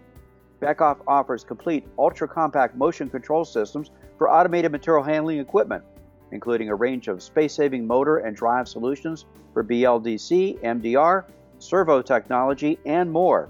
Beckhoff 0.62 0.97
offers 1.08 1.43
complete 1.43 1.86
ultra 1.97 2.28
compact 2.28 2.75
motion 2.75 3.10
control 3.10 3.45
systems 3.45 3.91
for 4.17 4.30
automated 4.30 4.71
material 4.71 5.04
handling 5.04 5.39
equipment, 5.39 5.84
including 6.32 6.69
a 6.69 6.75
range 6.75 7.08
of 7.08 7.21
space 7.21 7.54
saving 7.54 7.86
motor 7.86 8.17
and 8.17 8.36
drive 8.36 8.67
solutions 8.67 9.25
for 9.54 9.63
BLDC, 9.63 10.62
MDR, 10.62 11.25
servo 11.60 12.01
technology, 12.01 12.80
and 12.86 13.12
more. 13.12 13.49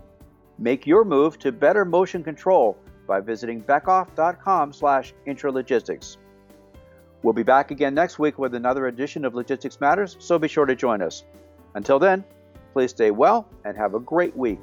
Make 0.58 0.88
your 0.88 1.04
move 1.04 1.38
to 1.40 1.52
better 1.52 1.86
motion 1.86 2.24
control 2.24 2.78
by 3.08 3.20
visiting 3.20 3.62
beckhoff.com 3.62 4.74
slash 4.74 5.14
intralogistics. 5.28 6.18
We'll 7.24 7.34
be 7.34 7.44
back 7.44 7.72
again 7.72 7.94
next 7.94 8.20
week 8.20 8.38
with 8.38 8.56
another 8.56 8.88
edition 8.88 9.26
of 9.26 9.36
Logistics 9.36 9.82
Matters, 9.82 10.16
so 10.20 10.38
be 10.38 10.48
sure 10.48 10.66
to 10.66 10.76
join 10.76 11.02
us. 11.02 11.24
Until 11.74 12.00
then, 12.00 12.24
Please 12.76 12.90
stay 12.90 13.10
well 13.10 13.48
and 13.64 13.78
have 13.78 13.94
a 13.94 14.02
great 14.02 14.36
week. 14.36 14.60